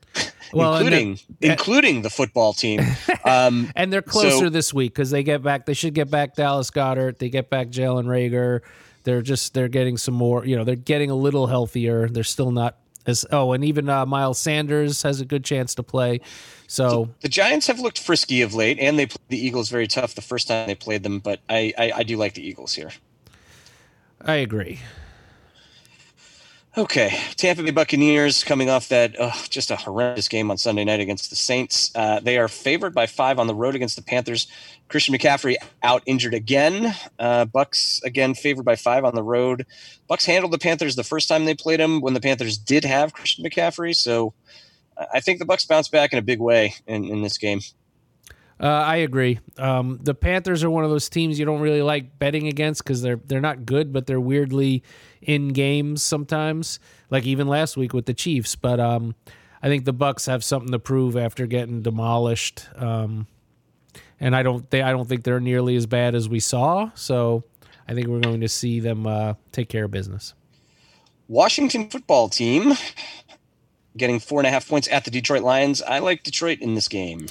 [0.53, 2.81] Well, including they're- including the football team.
[3.25, 5.65] Um, And they're closer So- this week because they get back.
[5.65, 7.17] They should get back Dallas Goedert.
[7.19, 8.61] They get back Jalen Reagor.
[9.03, 10.45] They're just they're getting some more.
[10.45, 12.07] You know, they're getting a little healthier.
[12.07, 12.77] They're still not
[13.09, 16.21] as oh, and even uh, Miles Sanders has a good chance to play.
[16.67, 20.15] So the Giants have looked frisky of late, and they played the Eagles very tough
[20.15, 21.19] the first time they played them.
[21.19, 22.91] But I, I, I do like the Eagles here.
[24.21, 24.79] I agree.
[26.79, 31.01] Okay, Tampa Bay Buccaneers coming off that uh, just a horrendous game on Sunday night
[31.01, 31.91] against the Saints.
[31.93, 34.47] Uh, they are favored by five on the road against the Panthers.
[34.87, 36.95] Christian McCaffrey out injured again.
[37.19, 39.65] Uh, Bucks again favored by five on the road.
[40.07, 43.11] Bucks handled the Panthers the first time they played them when the Panthers did have
[43.11, 43.93] Christian McCaffrey.
[43.93, 44.33] So
[45.13, 47.59] I think the Bucks bounce back in a big way in, in this game.
[48.61, 49.39] Uh, I agree.
[49.57, 53.01] Um, the Panthers are one of those teams you don't really like betting against because
[53.01, 54.83] they're they're not good, but they're weirdly
[55.21, 56.79] in games sometimes.
[57.09, 58.55] Like even last week with the Chiefs.
[58.55, 59.15] But um,
[59.63, 62.67] I think the Bucks have something to prove after getting demolished.
[62.75, 63.27] Um,
[64.19, 66.91] and I don't they I don't think they're nearly as bad as we saw.
[66.95, 67.45] So
[67.87, 70.33] I think we're going to see them uh, take care of business.
[71.29, 72.73] Washington football team
[73.97, 75.81] getting four and a half points at the Detroit Lions.
[75.81, 77.27] I like Detroit in this game.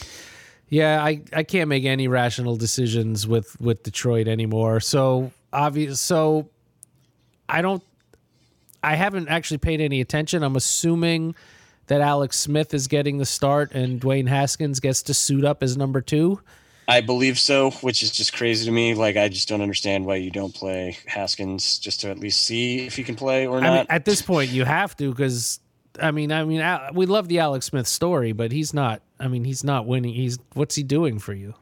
[0.68, 4.80] Yeah, I, I can't make any rational decisions with, with Detroit anymore.
[4.80, 6.00] So obvious.
[6.00, 6.50] So
[7.48, 7.82] I don't.
[8.82, 10.42] I haven't actually paid any attention.
[10.42, 11.34] I'm assuming
[11.88, 15.76] that Alex Smith is getting the start and Dwayne Haskins gets to suit up as
[15.76, 16.40] number two.
[16.86, 18.94] I believe so, which is just crazy to me.
[18.94, 22.86] Like I just don't understand why you don't play Haskins just to at least see
[22.86, 23.72] if he can play or I not.
[23.72, 25.60] mean, at this point, you have to because
[26.00, 29.02] I mean, I mean, we love the Alex Smith story, but he's not.
[29.18, 30.14] I mean, he's not winning.
[30.14, 31.54] He's what's he doing for you?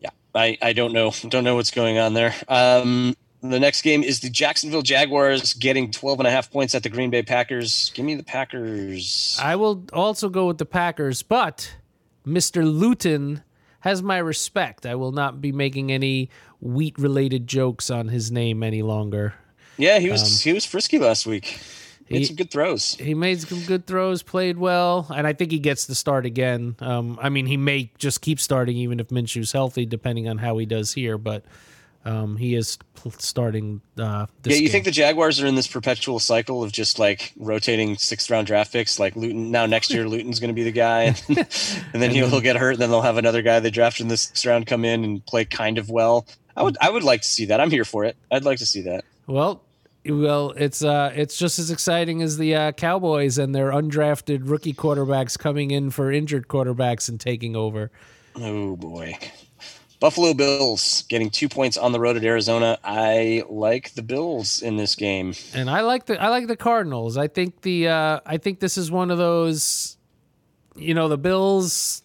[0.00, 1.12] yeah, I, I don't know.
[1.28, 2.34] Don't know what's going on there.
[2.48, 6.82] Um, the next game is the Jacksonville Jaguars getting 12 and a half points at
[6.82, 7.90] the Green Bay Packers.
[7.94, 9.38] Give me the Packers.
[9.42, 11.74] I will also go with the Packers, but
[12.26, 12.64] Mr.
[12.64, 13.42] Luton
[13.80, 14.86] has my respect.
[14.86, 16.30] I will not be making any
[16.60, 19.34] wheat related jokes on his name any longer.
[19.76, 21.58] Yeah, he was um, he was frisky last week.
[22.12, 22.94] Made he, some good throws.
[22.94, 26.76] He made some good throws, played well, and I think he gets to start again.
[26.80, 30.58] Um, I mean, he may just keep starting even if Minshew's healthy, depending on how
[30.58, 31.16] he does here.
[31.16, 31.44] But
[32.04, 32.78] um, he is
[33.18, 33.80] starting.
[33.98, 34.68] Uh, yeah, you game.
[34.68, 38.72] think the Jaguars are in this perpetual cycle of just like rotating sixth round draft
[38.72, 38.98] picks?
[38.98, 41.22] Like Luton now next year, Luton's going to be the guy, and,
[41.92, 42.72] and then he'll, he'll get hurt.
[42.72, 45.24] And then they'll have another guy they drafted in this sixth round come in and
[45.24, 46.26] play kind of well.
[46.56, 47.60] I would I would like to see that.
[47.60, 48.16] I'm here for it.
[48.30, 49.04] I'd like to see that.
[49.26, 49.62] Well,
[50.06, 54.74] well, it's uh, it's just as exciting as the uh, Cowboys and their undrafted rookie
[54.74, 57.90] quarterbacks coming in for injured quarterbacks and taking over.
[58.34, 59.16] Oh boy,
[60.00, 62.78] Buffalo Bills getting two points on the road at Arizona.
[62.82, 67.16] I like the Bills in this game, and I like the I like the Cardinals.
[67.16, 69.96] I think the uh, I think this is one of those,
[70.74, 72.02] you know, the Bills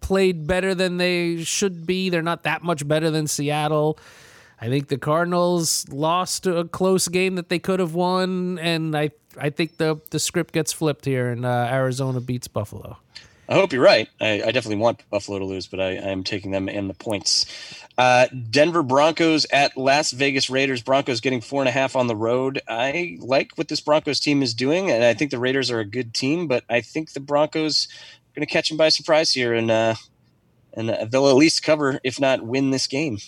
[0.00, 2.10] played better than they should be.
[2.10, 3.98] They're not that much better than Seattle.
[4.62, 9.10] I think the Cardinals lost a close game that they could have won, and I
[9.36, 12.96] I think the the script gets flipped here, and uh, Arizona beats Buffalo.
[13.48, 14.08] I hope you're right.
[14.20, 17.44] I, I, definitely want Buffalo to lose, but I, am taking them and the points.
[17.98, 20.80] Uh, Denver Broncos at Las Vegas Raiders.
[20.80, 22.60] Broncos getting four and a half on the road.
[22.68, 25.84] I like what this Broncos team is doing, and I think the Raiders are a
[25.84, 29.54] good team, but I think the Broncos are going to catch them by surprise here,
[29.54, 29.96] and uh,
[30.74, 33.18] and uh, they'll at least cover, if not win this game.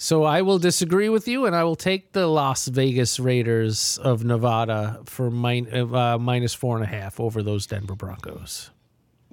[0.00, 4.24] So I will disagree with you, and I will take the Las Vegas Raiders of
[4.24, 8.70] Nevada for min- uh, minus four and a half over those Denver Broncos.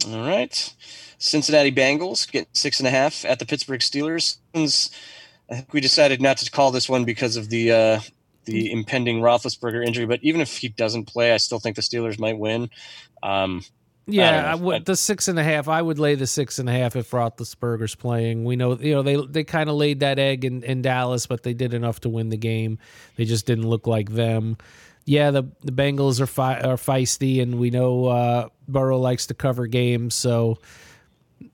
[0.08, 0.74] All right.
[1.20, 4.38] Cincinnati Bengals get six and a half at the Pittsburgh Steelers.
[4.56, 8.00] I think we decided not to call this one because of the uh,
[8.46, 10.08] the impending Roethlisberger injury.
[10.08, 12.72] But even if he doesn't play, I still think the Steelers might win.
[13.22, 13.64] Um,
[14.08, 15.68] yeah, I would, the six and a half.
[15.68, 18.46] I would lay the six and a half if Roethlisberger's playing.
[18.46, 21.44] We know, you know, they they kind of laid that egg in, in Dallas, but
[21.44, 22.78] they did enough to win the game.
[23.16, 24.58] They just didn't look like them.
[25.06, 29.34] Yeah, the the Bengals are fi- are feisty, and we know uh, Burrow likes to
[29.34, 30.14] cover games.
[30.14, 30.60] So,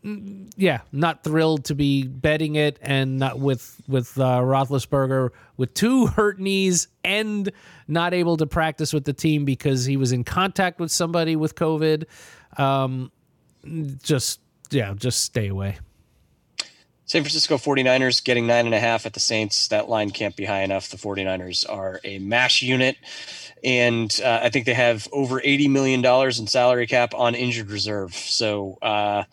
[0.04, 5.74] mm, yeah, not thrilled to be betting it, and not with with uh, Roethlisberger with
[5.74, 7.50] two hurt knees and
[7.88, 11.56] not able to practice with the team because he was in contact with somebody with
[11.56, 12.06] COVID.
[12.58, 13.12] Um,
[14.04, 14.40] just
[14.70, 15.78] yeah, just stay away.
[17.06, 19.68] San Francisco 49ers getting nine and a half at the Saints.
[19.68, 20.88] That line can't be high enough.
[20.88, 22.96] The 49ers are a mash unit.
[23.66, 28.14] And uh, I think they have over $80 million in salary cap on injured reserve.
[28.14, 29.26] So, uh,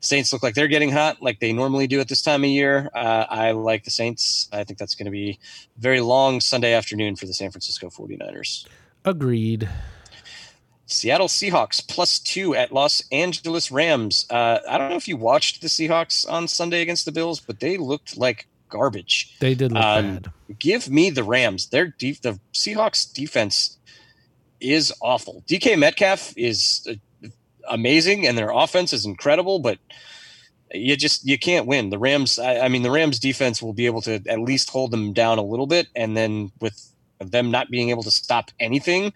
[0.00, 2.90] Saints look like they're getting hot like they normally do at this time of year.
[2.94, 4.48] Uh, I like the Saints.
[4.52, 5.38] I think that's going to be
[5.78, 8.66] very long Sunday afternoon for the San Francisco 49ers.
[9.04, 9.68] Agreed.
[10.90, 14.26] Seattle Seahawks plus two at Los Angeles Rams.
[14.28, 17.60] Uh, I don't know if you watched the Seahawks on Sunday against the Bills, but
[17.60, 19.36] they looked like garbage.
[19.38, 20.32] They did look um, bad.
[20.58, 21.68] Give me the Rams.
[21.68, 23.78] Their deep, the Seahawks defense
[24.60, 25.44] is awful.
[25.46, 27.28] DK Metcalf is uh,
[27.68, 29.78] amazing, and their offense is incredible, but
[30.72, 31.90] you just you can't win.
[31.90, 32.38] The Rams.
[32.38, 35.38] I, I mean, the Rams defense will be able to at least hold them down
[35.38, 39.12] a little bit, and then with them not being able to stop anything,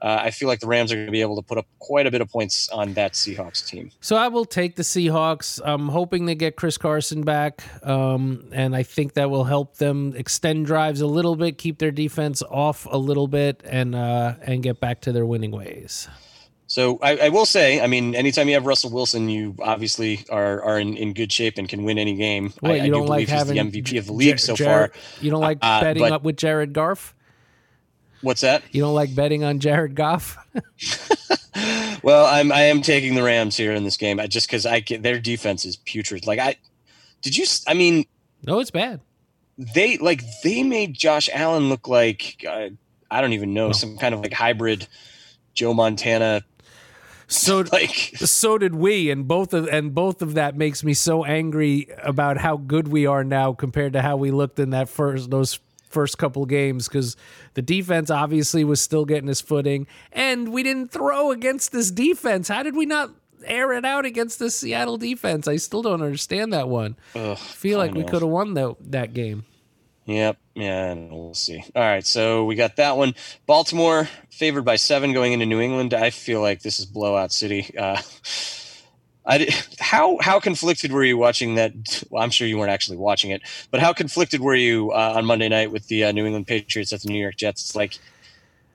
[0.00, 2.06] uh, I feel like the Rams are going to be able to put up quite
[2.06, 3.90] a bit of points on that Seahawks team.
[4.00, 5.60] So I will take the Seahawks.
[5.64, 10.14] I'm hoping they get Chris Carson back, um, and I think that will help them
[10.16, 14.62] extend drives a little bit, keep their defense off a little bit, and uh, and
[14.62, 16.08] get back to their winning ways.
[16.68, 20.62] So I, I, will say, I mean, anytime you have Russell Wilson, you obviously are
[20.62, 22.52] are in, in good shape and can win any game.
[22.60, 24.92] Wait, I, you I don't do like having the MVP of the league so far.
[25.22, 27.14] You don't like uh, betting but, up with Jared Goff?
[28.20, 28.62] What's that?
[28.72, 30.36] You don't like betting on Jared Goff?
[32.02, 34.80] well, I'm I am taking the Rams here in this game I just because I
[34.80, 36.26] their defense is putrid.
[36.26, 36.56] Like I
[37.22, 37.44] did you?
[37.66, 38.06] I mean,
[38.44, 39.00] no, it's bad.
[39.56, 42.70] They like they made Josh Allen look like uh,
[43.10, 44.86] I don't even know some kind of like hybrid
[45.54, 46.44] Joe Montana.
[47.26, 51.24] So like so did we, and both of and both of that makes me so
[51.24, 55.30] angry about how good we are now compared to how we looked in that first
[55.30, 55.58] those
[55.90, 57.16] first couple games because
[57.54, 62.48] the defense obviously was still getting his footing, and we didn't throw against this defense.
[62.48, 63.10] How did we not
[63.44, 65.48] air it out against the Seattle defense?
[65.48, 66.96] I still don't understand that one.
[67.14, 69.44] Ugh, I feel like we could have won the, that game.
[70.06, 70.38] Yep.
[70.54, 71.62] Yeah, and we'll see.
[71.76, 73.14] All right, so we got that one.
[73.46, 75.92] Baltimore favored by seven going into New England.
[75.92, 77.76] I feel like this is blowout city.
[77.76, 78.00] Uh,
[79.28, 79.46] I,
[79.78, 82.02] how how conflicted were you watching that?
[82.08, 85.26] Well, I'm sure you weren't actually watching it, but how conflicted were you uh, on
[85.26, 87.62] Monday night with the uh, New England Patriots at the New York Jets?
[87.62, 87.98] It's like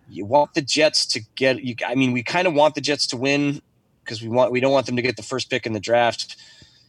[0.09, 1.63] you want the Jets to get.
[1.63, 3.63] You, I mean, we kind of want the Jets to win
[4.03, 6.35] because we want we don't want them to get the first pick in the draft.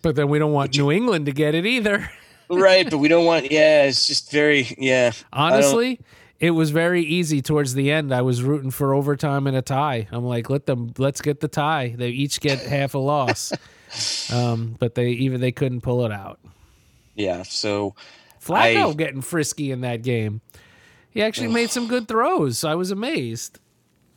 [0.03, 2.11] But then we don't want New England to get it either.
[2.51, 3.51] right, but we don't want.
[3.51, 4.69] Yeah, it's just very.
[4.77, 5.13] Yeah.
[5.33, 6.01] Honestly,
[6.45, 8.13] it was very easy towards the end.
[8.13, 10.07] I was rooting for overtime and a tie.
[10.13, 11.95] I'm like, let them, let's get the tie.
[11.97, 13.53] They each get half a loss.
[14.33, 16.41] Um, but they even they couldn't pull it out.
[17.15, 17.45] Yeah.
[17.45, 17.95] So
[18.45, 20.41] Flacco I- getting frisky in that game.
[21.11, 22.59] He actually made some good throws.
[22.59, 23.61] So I was amazed.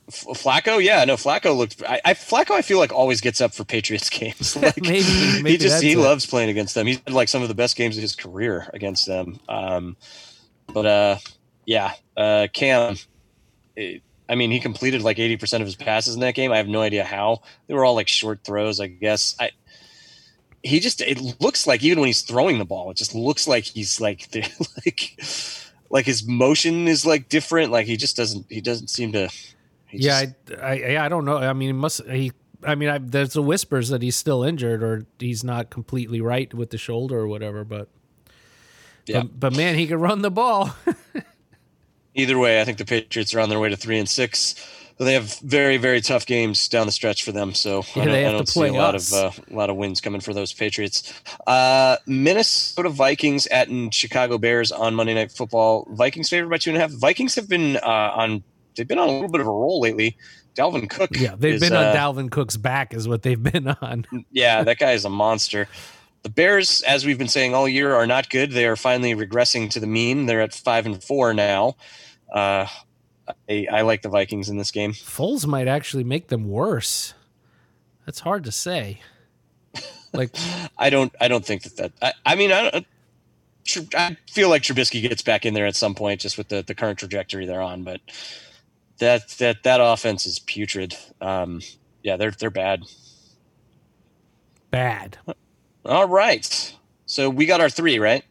[0.09, 1.83] Flacco, yeah, no, Flacco looked.
[1.87, 4.55] I, I Flacco, I feel like always gets up for Patriots games.
[4.61, 5.97] Like, Maybe- maybe he just he it.
[5.99, 6.87] loves playing against them.
[6.87, 9.39] He's had like some of the best games of his career against them.
[9.47, 9.95] Um,
[10.73, 11.17] but uh,
[11.67, 12.95] yeah, uh, Cam.
[13.75, 16.51] it- I mean, he completed like eighty percent of his passes in that game.
[16.51, 17.43] I have no idea how.
[17.67, 19.35] They were all like short throws, I guess.
[19.39, 19.51] I.
[20.63, 23.63] He just it looks like even when he's throwing the ball, it just looks like
[23.63, 24.27] he's like
[24.85, 25.17] like
[25.89, 27.71] like his motion is like different.
[27.71, 29.29] Like he just doesn't he doesn't seem to.
[29.93, 31.37] yeah, just- I, I, yeah, I don't know.
[31.37, 32.33] I mean, he must he?
[32.65, 36.53] I mean, I, there's the whispers that he's still injured or he's not completely right
[36.53, 37.63] with the shoulder or whatever.
[37.63, 37.87] But
[39.05, 39.21] Yeah.
[39.21, 40.75] but, but man, he could run the ball.
[42.17, 44.55] either way, I think the Patriots are on their way to three and six.
[44.99, 47.53] They have very, very tough games down the stretch for them.
[47.53, 50.01] So Yeah, I don't, I don't see a lot of uh, a lot of wins
[50.01, 51.13] coming for those Patriots.
[51.45, 55.87] Uh, Minnesota Vikings at Chicago Bears on Monday Night Football.
[55.91, 56.91] Vikings favored by two and a half.
[56.91, 58.43] Vikings have been uh, on.
[58.75, 60.17] They've been on a little bit of a roll lately.
[60.55, 61.11] Dalvin Cook.
[61.13, 64.05] yeah, they've is, been uh, on Dalvin Cook's back, is what they've been on.
[64.31, 65.67] yeah, that guy is a monster.
[66.23, 68.51] The Bears, as we've been saying all year, are not good.
[68.51, 70.25] They are finally regressing to the mean.
[70.25, 71.75] They're at five and four now.
[72.31, 72.67] Uh,
[73.49, 74.93] I, I like the Vikings in this game.
[74.93, 77.13] Foles might actually make them worse.
[78.05, 79.01] That's hard to say.
[80.13, 80.31] Like,
[80.77, 81.13] I don't.
[81.19, 81.93] I don't think that that.
[82.01, 82.85] I, I mean, I, don't-
[83.95, 86.73] I feel like Trubisky gets back in there at some point, just with the, the
[86.73, 87.83] current trajectory they're on.
[87.83, 87.99] But
[88.99, 90.95] that that that offense is putrid.
[91.19, 91.61] Um,
[92.01, 92.83] yeah, they're they're bad.
[94.71, 95.17] bad.
[95.85, 96.75] All right,
[97.05, 98.23] so we got our three right.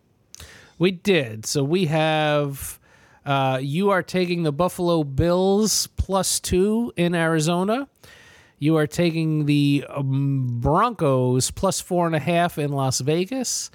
[0.78, 1.46] We did.
[1.46, 2.78] So we have
[3.26, 7.88] uh, you are taking the Buffalo Bills plus two in Arizona.
[8.58, 13.70] You are taking the um, Broncos plus four and a half in Las Vegas.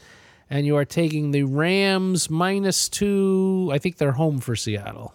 [0.50, 3.70] And you are taking the Rams minus two.
[3.72, 5.14] I think they're home for Seattle.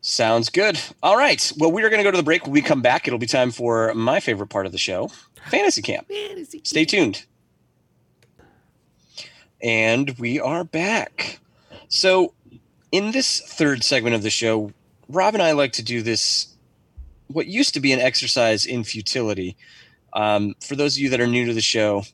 [0.00, 0.78] Sounds good.
[1.02, 1.52] All right.
[1.58, 2.44] Well, we are going to go to the break.
[2.44, 5.10] When we come back, it'll be time for my favorite part of the show,
[5.50, 6.08] Fantasy Camp.
[6.08, 7.24] Fantasy Stay tuned.
[9.62, 11.40] And we are back.
[11.88, 12.34] So,
[12.92, 14.72] in this third segment of the show,
[15.08, 16.54] Rob and I like to do this,
[17.28, 19.56] what used to be an exercise in futility.
[20.12, 22.04] Um, for those of you that are new to the show,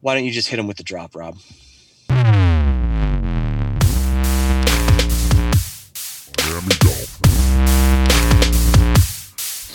[0.00, 1.38] why don't you just hit them with the drop, Rob?
[6.38, 7.38] Miami Dolphins.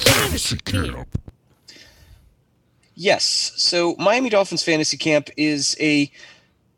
[0.04, 1.08] Fantasy Camp.
[2.96, 3.52] Yes.
[3.56, 6.12] So Miami Dolphins Fantasy Camp is a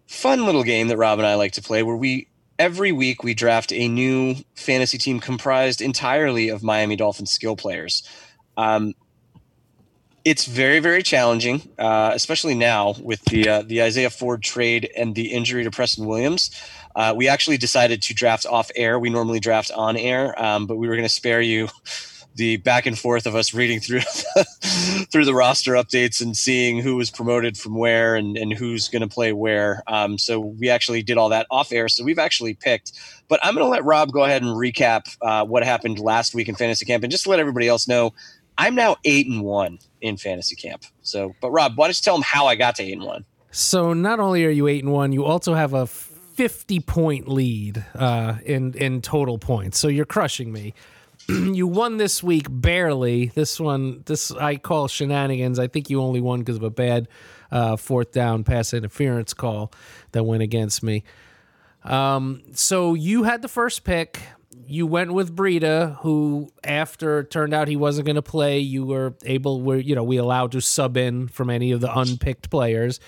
[0.08, 2.28] fun little game that Rob and I like to play where we
[2.60, 8.08] every week we draft a new fantasy team comprised entirely of Miami Dolphins skill players.
[8.56, 8.94] Um,
[10.26, 15.16] it's very very challenging, uh, especially now with the uh, the Isaiah Ford trade and
[15.16, 16.52] the injury to Preston Williams.
[16.96, 19.00] Uh, we actually decided to draft off air.
[19.00, 21.70] We normally draft on air, um, but we were going to spare you
[22.38, 24.00] the back and forth of us reading through
[24.36, 28.88] the, through the roster updates and seeing who was promoted from where and, and who's
[28.88, 29.84] going to play where.
[29.88, 31.90] Um, so we actually did all that off air.
[31.90, 32.94] So we've actually picked.
[33.28, 36.48] But I'm going to let Rob go ahead and recap uh, what happened last week
[36.48, 38.14] in fantasy camp, and just let everybody else know,
[38.58, 40.84] I'm now eight and one in fantasy camp.
[41.02, 43.26] So, but Rob, why don't you tell them how I got to eight and one?
[43.52, 47.84] So not only are you eight and one, you also have a fifty point lead
[47.96, 49.80] uh, in in total points.
[49.80, 50.74] So you're crushing me.
[51.54, 53.28] you won this week barely.
[53.28, 55.60] This one, this I call shenanigans.
[55.60, 57.08] I think you only won because of a bad
[57.52, 59.72] uh, fourth down pass interference call
[60.12, 61.04] that went against me.
[61.84, 64.22] Um, so you had the first pick.
[64.66, 68.86] You went with Breida, who after it turned out he wasn't going to play, you
[68.86, 72.50] were able, were you know, we allowed to sub in from any of the unpicked
[72.50, 73.00] players.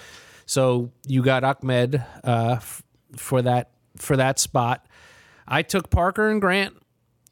[0.46, 2.84] So you got Ahmed uh, f-
[3.18, 4.86] for that for that spot.
[5.48, 6.76] I took Parker and Grant.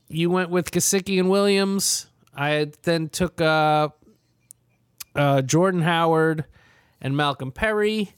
[0.10, 2.08] You went with Gesicki and Williams.
[2.36, 3.89] I then took uh,
[5.16, 6.45] uh, Jordan Howard
[7.01, 8.14] and Malcolm Perry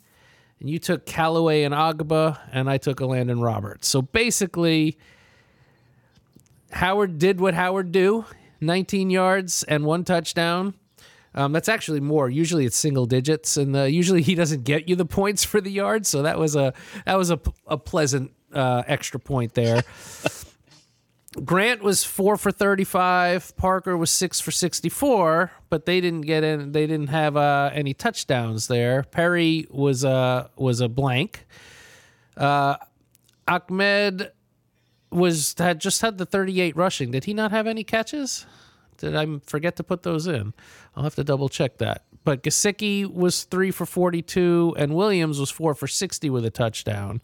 [0.60, 3.88] and you took Callaway and Ogbah, and I took Elandon Roberts.
[3.88, 4.98] So basically,
[6.72, 8.26] Howard did what Howard do:
[8.62, 10.74] 19 yards and one touchdown.
[11.36, 12.30] Um, that's actually more.
[12.30, 15.72] Usually it's single digits, and uh, usually he doesn't get you the points for the
[15.72, 16.10] yards.
[16.10, 16.74] So that was a
[17.06, 19.84] that was a, a pleasant uh, extra point there.
[21.46, 23.56] Grant was four for thirty-five.
[23.56, 26.72] Parker was six for sixty-four, but they didn't get in.
[26.72, 29.04] They didn't have uh, any touchdowns there.
[29.04, 31.46] Perry was a was a blank.
[32.36, 32.78] Uh,
[33.48, 34.32] Ahmed
[35.12, 37.12] was had just had the thirty-eight rushing.
[37.12, 38.48] Did he not have any catches?
[38.98, 40.54] Did I forget to put those in?
[40.96, 42.06] I'll have to double check that.
[42.24, 47.22] But Gesicki was three for forty-two, and Williams was four for sixty with a touchdown.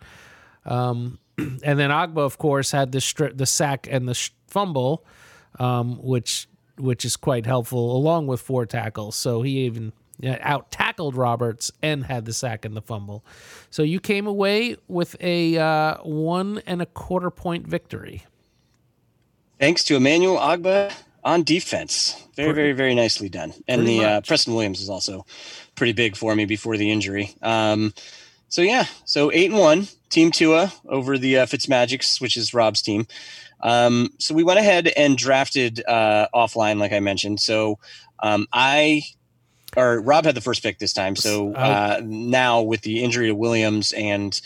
[0.64, 5.06] Um, and then Ogbah, of course, had the the sack and the sh- fumble,
[5.60, 9.16] um, which which is quite helpful, along with four tackles.
[9.16, 13.26] So he even out tackled Roberts and had the sack and the fumble.
[13.70, 18.24] So you came away with a uh, one and a quarter point victory.
[19.60, 22.22] Thanks to Emmanuel Ogbah on defense.
[22.36, 23.54] Very, very, very nicely done.
[23.68, 24.22] And Pretty the uh.
[24.22, 25.26] Preston Williams is also
[25.76, 27.34] pretty big for me before the injury.
[27.42, 27.94] Um,
[28.50, 32.82] so yeah, so eight and one, Team Tua over the uh, Fitzmagics, which is Rob's
[32.82, 33.08] team.
[33.62, 37.40] Um, so we went ahead and drafted uh, offline, like I mentioned.
[37.40, 37.80] So
[38.20, 39.04] um, I
[39.76, 41.16] or Rob had the first pick this time.
[41.16, 44.40] So uh, now with the injury to Williams and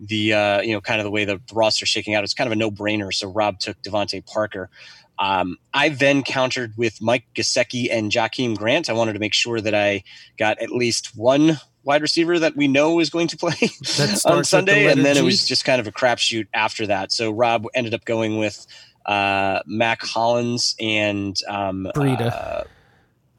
[0.00, 2.52] the uh, you know kind of the way the roster shaking out, it's kind of
[2.52, 3.12] a no brainer.
[3.12, 4.70] So Rob took DeVante Parker.
[5.18, 8.90] Um, I then countered with Mike Gesicki and Jakeem Grant.
[8.90, 10.02] I wanted to make sure that I
[10.36, 13.52] got at least one wide receiver that we know is going to play
[14.26, 17.12] on Sunday, the and then it was just kind of a crapshoot after that.
[17.12, 18.66] So Rob ended up going with
[19.06, 22.32] uh, Mack Hollins and um, Breida.
[22.32, 22.64] uh,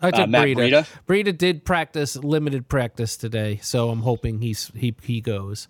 [0.02, 0.56] I took uh, Matt Breida.
[0.56, 0.88] Breida.
[1.08, 5.68] Breida did practice limited practice today, so I'm hoping he's he he goes.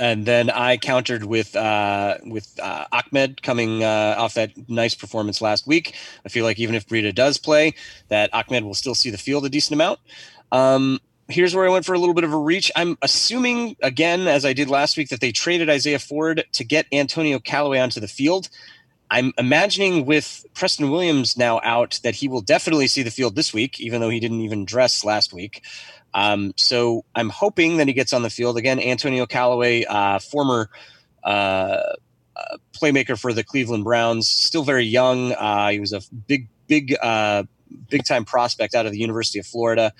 [0.00, 5.40] and then I countered with uh, with uh, Ahmed coming uh, off that nice performance
[5.42, 5.94] last week.
[6.24, 7.74] I feel like even if Breida does play,
[8.08, 10.00] that Ahmed will still see the field a decent amount.
[10.52, 10.98] Um,
[11.30, 12.70] here's where I went for a little bit of a reach.
[12.76, 16.86] I'm assuming again, as I did last week, that they traded Isaiah Ford to get
[16.92, 18.48] Antonio Callaway onto the field.
[19.10, 23.52] I'm imagining with Preston Williams now out that he will definitely see the field this
[23.52, 25.64] week, even though he didn't even dress last week.
[26.14, 28.78] Um, so I'm hoping that he gets on the field again.
[28.78, 30.70] Antonio Callaway, uh, former
[31.24, 31.82] uh,
[32.36, 35.32] uh, playmaker for the Cleveland Browns, still very young.
[35.32, 37.44] Uh, he was a big, big, uh,
[37.88, 39.92] big time prospect out of the University of Florida.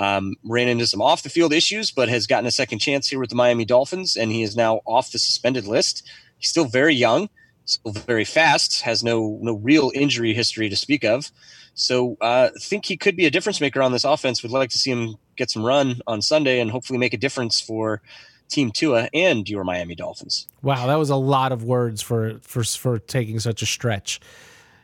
[0.00, 3.18] Um, ran into some off the field issues, but has gotten a second chance here
[3.20, 6.08] with the Miami Dolphins, and he is now off the suspended list.
[6.38, 7.28] He's still very young,
[7.66, 11.30] still very fast, has no no real injury history to speak of.
[11.74, 14.42] So uh, think he could be a difference maker on this offense.
[14.42, 17.60] Would like to see him get some run on Sunday and hopefully make a difference
[17.60, 18.00] for
[18.48, 20.46] Team Tua and your Miami Dolphins.
[20.62, 24.18] Wow, that was a lot of words for for for taking such a stretch.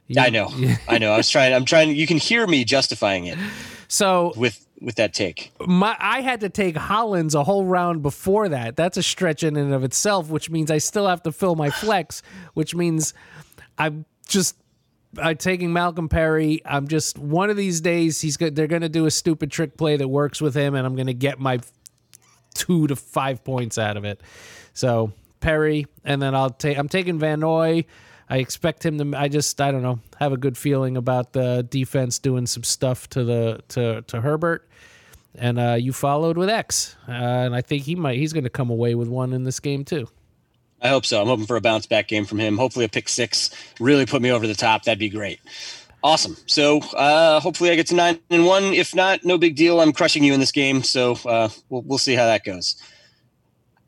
[0.08, 0.52] You- I know,
[0.88, 1.10] I know.
[1.12, 1.54] I was trying.
[1.54, 1.96] I'm trying.
[1.96, 3.38] You can hear me justifying it
[3.88, 5.53] So with with that take.
[5.66, 8.77] my I had to take Hollins a whole round before that.
[8.77, 11.70] That's a stretch in and of itself, which means I still have to fill my
[11.83, 12.22] flex,
[12.55, 13.14] which means
[13.79, 14.57] I'm just
[15.18, 16.61] I'm taking Malcolm Perry.
[16.64, 19.77] I'm just one of these days he's go- they're going to do a stupid trick
[19.77, 21.61] play that works with him, and I'm going to get my
[22.55, 24.20] two to five points out of it.
[24.74, 27.85] So Perry, and then I'll take I'm taking Van Noy.
[28.29, 29.18] I expect him to.
[29.18, 33.09] I just I don't know have a good feeling about the defense doing some stuff
[33.11, 34.68] to the to to Herbert.
[35.39, 38.16] And uh, you followed with X, uh, and I think he might.
[38.16, 40.09] He's going to come away with one in this game too.
[40.81, 41.20] I hope so.
[41.20, 42.57] I'm hoping for a bounce back game from him.
[42.57, 44.85] Hopefully, a pick six really put me over the top.
[44.85, 45.41] That'd be great.
[46.03, 46.37] Awesome.
[46.47, 48.64] So uh, hopefully, I get to nine and one.
[48.64, 49.81] If not, no big deal.
[49.81, 50.83] I'm crushing you in this game.
[50.83, 52.81] So uh, we'll we'll see how that goes.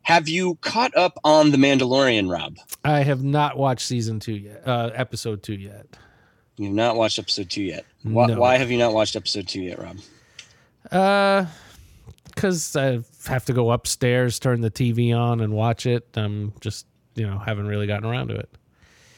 [0.09, 2.57] Have you caught up on the Mandalorian, Rob?
[2.83, 5.85] I have not watched season two yet, uh, episode two yet.
[6.57, 7.85] You've not watched episode two yet.
[8.05, 8.39] Why, No.
[8.41, 9.99] why have you not watched episode two yet, Rob?
[10.91, 11.45] Uh,
[12.25, 16.09] because I have to go upstairs, turn the TV on, and watch it.
[16.15, 18.49] I'm just you know haven't really gotten around to it.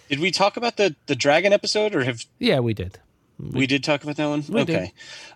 [0.09, 2.99] Did we talk about the the dragon episode, or have Yeah, we did.
[3.39, 4.43] we did talk about that one?
[4.49, 4.93] We okay.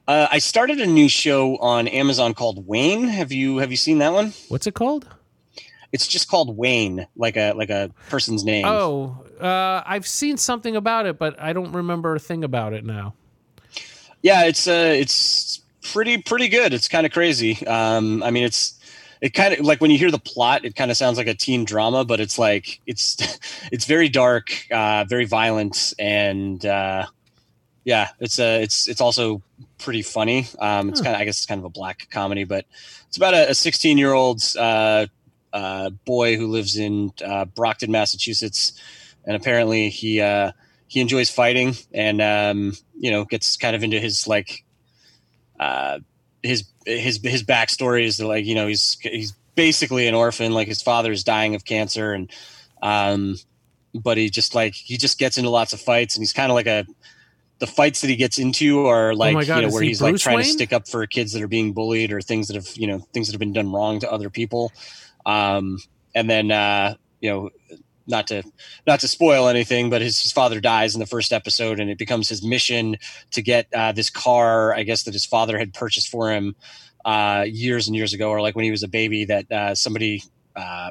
[0.09, 3.05] Uh, I started a new show on Amazon called Wayne.
[3.07, 4.33] Have you have you seen that one?
[4.49, 5.07] What's it called?
[5.95, 8.65] It's just called Wayne, like a like a person's name.
[8.67, 12.85] Oh, uh, I've seen something about it, but I don't remember a thing about it
[12.85, 13.15] now.
[14.21, 16.75] Yeah, it's uh it's pretty pretty good.
[16.75, 17.65] It's kind of crazy.
[17.65, 18.75] Um, I mean, it's
[19.21, 21.35] it kind of like when you hear the plot, it kind of sounds like a
[21.35, 23.17] teen drama, but it's like it's
[23.71, 27.07] it's very dark, uh, very violent, and uh,
[27.85, 29.43] yeah, it's uh, it's it's also
[29.79, 30.49] pretty funny.
[30.59, 32.65] Um, it's kind of I guess it's kind of a black comedy, but
[33.07, 35.07] it's about a 16 year old uh,
[35.55, 38.73] uh, boy who lives in uh, Brockton, Massachusetts,
[39.25, 40.53] and apparently he uh,
[40.89, 44.65] he enjoys fighting and um, you know gets kind of into his like
[45.59, 46.01] uh,
[46.43, 50.53] his his his backstory is that like you know he's he's basically an orphan.
[50.53, 52.31] Like his father is dying of cancer and
[52.83, 53.37] um,
[53.95, 56.57] but he just like he just gets into lots of fights, and he's kind of
[56.57, 56.85] like a
[57.61, 60.03] the fights that he gets into are like Oh God, you know where he he's
[60.03, 60.47] like trying Wayne?
[60.47, 62.99] to stick up for kids that are being bullied or things that have you know
[63.13, 64.73] things that have been done wrong to other people
[65.27, 65.79] um
[66.15, 67.51] and then uh you know
[68.07, 68.43] not to
[68.87, 71.99] not to spoil anything but his, his father dies in the first episode and it
[71.99, 72.97] becomes his mission
[73.31, 76.55] to get uh, this car i guess that his father had purchased for him
[77.05, 80.23] uh years and years ago or like when he was a baby that uh somebody
[80.57, 80.91] uh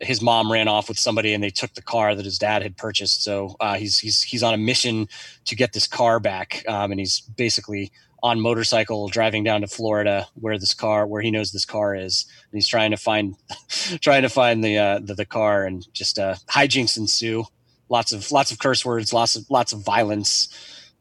[0.00, 2.76] his mom ran off with somebody and they took the car that his dad had
[2.76, 3.22] purchased.
[3.22, 5.08] So uh, he's he's he's on a mission
[5.46, 7.92] to get this car back, um, and he's basically
[8.24, 12.24] on motorcycle driving down to Florida where this car where he knows this car is,
[12.50, 13.36] and he's trying to find
[14.00, 17.44] trying to find the uh, the, the car, and just uh, hijinks ensue.
[17.90, 20.48] Lots of lots of curse words, lots of lots of violence.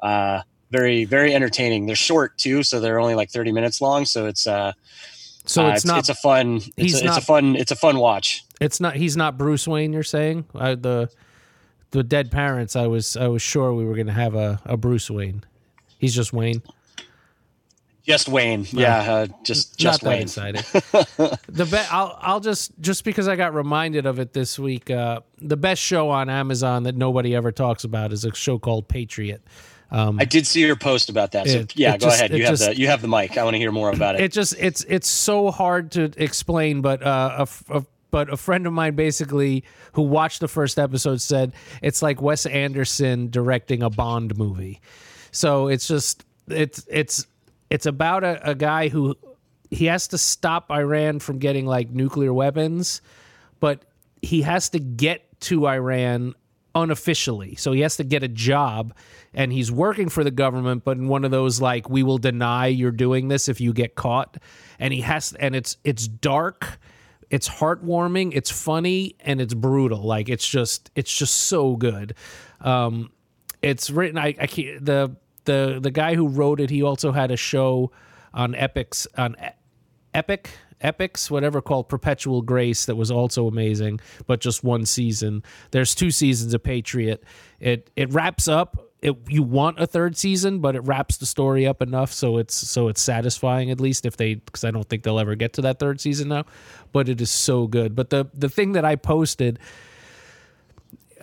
[0.02, 1.86] Uh, very very entertaining.
[1.86, 4.04] They're short too, so they're only like thirty minutes long.
[4.04, 4.74] So it's uh,
[5.46, 7.78] So uh, it's, not it's a fun it's he's a, it's a fun it's a
[7.78, 8.44] fun watch.
[8.60, 8.98] It's not.
[8.98, 9.94] He's not Bruce Wayne.
[9.94, 11.10] You're saying uh, the
[11.92, 12.76] the dead parents.
[12.76, 15.46] I was I was sure we were going to have a, a Bruce Wayne.
[16.00, 16.62] He's just Wayne.
[18.06, 20.24] Just Wayne, yeah, uh, just just Wayne.
[20.24, 20.62] excited.
[21.48, 24.92] the be- I'll I'll just just because I got reminded of it this week.
[24.92, 28.90] Uh, the best show on Amazon that nobody ever talks about is a show called
[28.90, 29.42] Patriot.
[29.90, 31.48] I did see your post about that.
[31.48, 32.32] So It- yeah, it go just- ahead.
[32.36, 33.38] You have just- the you have the mic.
[33.38, 34.22] I want to hear more about it.
[34.22, 38.68] it just it's it's so hard to explain but uh a, a- but a friend
[38.68, 43.90] of mine basically who watched the first episode said it's like Wes Anderson directing a
[43.90, 44.82] Bond movie.
[45.32, 47.28] So it's just it's it's
[47.70, 49.16] it's about a, a guy who
[49.70, 53.02] he has to stop Iran from getting like nuclear weapons,
[53.60, 53.86] but
[54.22, 56.36] he has to get to Iran
[56.76, 57.56] unofficially.
[57.56, 58.94] So he has to get a job
[59.34, 62.68] and he's working for the government, but in one of those like we will deny
[62.68, 64.38] you're doing this if you get caught.
[64.80, 66.80] And he has and it's it's dark,
[67.30, 70.04] it's heartwarming, it's funny, and it's brutal.
[70.04, 72.16] Like it's just it's just so good.
[72.62, 73.12] Um
[73.62, 77.32] it's written I, I can't the the the guy who wrote it, he also had
[77.32, 77.92] a show
[78.34, 79.36] on Epix on
[80.14, 80.50] Epic
[80.84, 85.44] Epix, whatever called Perpetual Grace that was also amazing, but just one season.
[85.72, 87.24] There's two seasons of Patriot.
[87.60, 88.90] It it wraps up.
[89.02, 92.56] It, you want a third season, but it wraps the story up enough so it's
[92.56, 95.62] so it's satisfying at least if they because I don't think they'll ever get to
[95.64, 96.46] that third season now.
[96.92, 97.96] But it is so good.
[97.96, 99.60] But the the thing that I posted,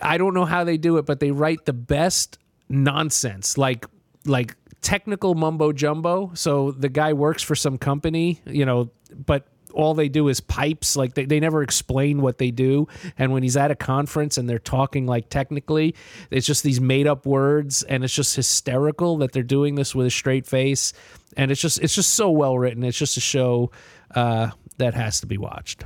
[0.01, 2.37] I don't know how they do it, but they write the best
[2.69, 3.85] nonsense like
[4.25, 6.31] like technical mumbo jumbo.
[6.33, 8.91] So the guy works for some company, you know,
[9.25, 10.95] but all they do is pipes.
[10.95, 12.87] Like they, they never explain what they do.
[13.17, 15.95] And when he's at a conference and they're talking like technically
[16.29, 20.07] it's just these made up words and it's just hysterical that they're doing this with
[20.07, 20.93] a straight face.
[21.37, 22.83] And it's just it's just so well written.
[22.83, 23.71] It's just a show
[24.13, 25.85] uh, that has to be watched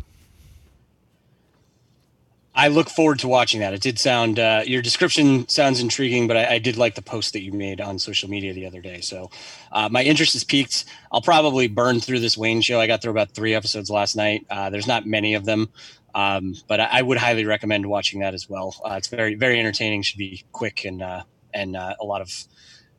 [2.58, 3.74] I look forward to watching that.
[3.74, 7.34] It did sound uh, your description sounds intriguing, but I, I did like the post
[7.34, 9.02] that you made on social media the other day.
[9.02, 9.30] So
[9.74, 10.86] uh, my interest is peaked.
[11.12, 12.80] I'll probably burn through this Wayne show.
[12.80, 14.46] I got through about three episodes last night.
[14.50, 15.68] Uh, there's not many of them,
[16.16, 18.74] um, but I, I would highly recommend watching that as well.
[18.86, 20.02] Uh, it's very very entertaining.
[20.02, 22.32] Should be quick and uh, and uh, a lot of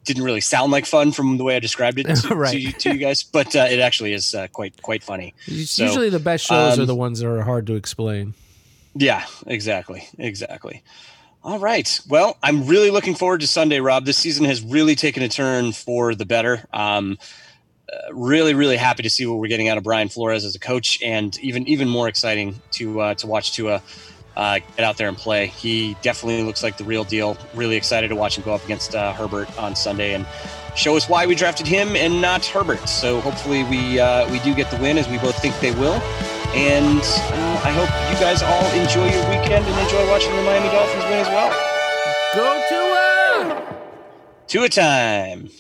[0.05, 2.53] didn't really sound like fun from the way I described it to, Right.
[2.53, 5.35] to, you, to you guys, but uh, it actually is uh, quite quite funny.
[5.65, 8.35] So, usually the best shows are um, the ones that are hard to explain
[8.99, 10.09] Yeah, exactly.
[10.19, 10.83] Exactly.
[11.45, 12.01] All right.
[12.09, 14.05] Well, I'm really looking forward to Sunday, Rob.
[14.05, 16.65] This season has really taken a turn for the better.
[16.73, 17.19] Um,
[17.93, 20.59] uh, really, really happy to see what we're getting out of Brian Flores as a
[20.59, 23.81] coach, and even even more exciting to uh, to watch Tua
[24.37, 25.47] uh, get out there and play.
[25.47, 27.37] He definitely looks like the real deal.
[27.55, 30.27] Really excited to watch him go up against uh, Herbert on Sunday and
[30.75, 32.89] show us why we drafted him and not Herbert.
[32.89, 36.03] So hopefully we uh, we do get the win, as we both think they will.
[36.57, 40.69] And uh, I hope you guys all enjoy your weekend and enjoy watching the Miami
[40.71, 41.53] Dolphins win as well.
[42.35, 43.75] go to uh
[44.49, 45.51] To a time.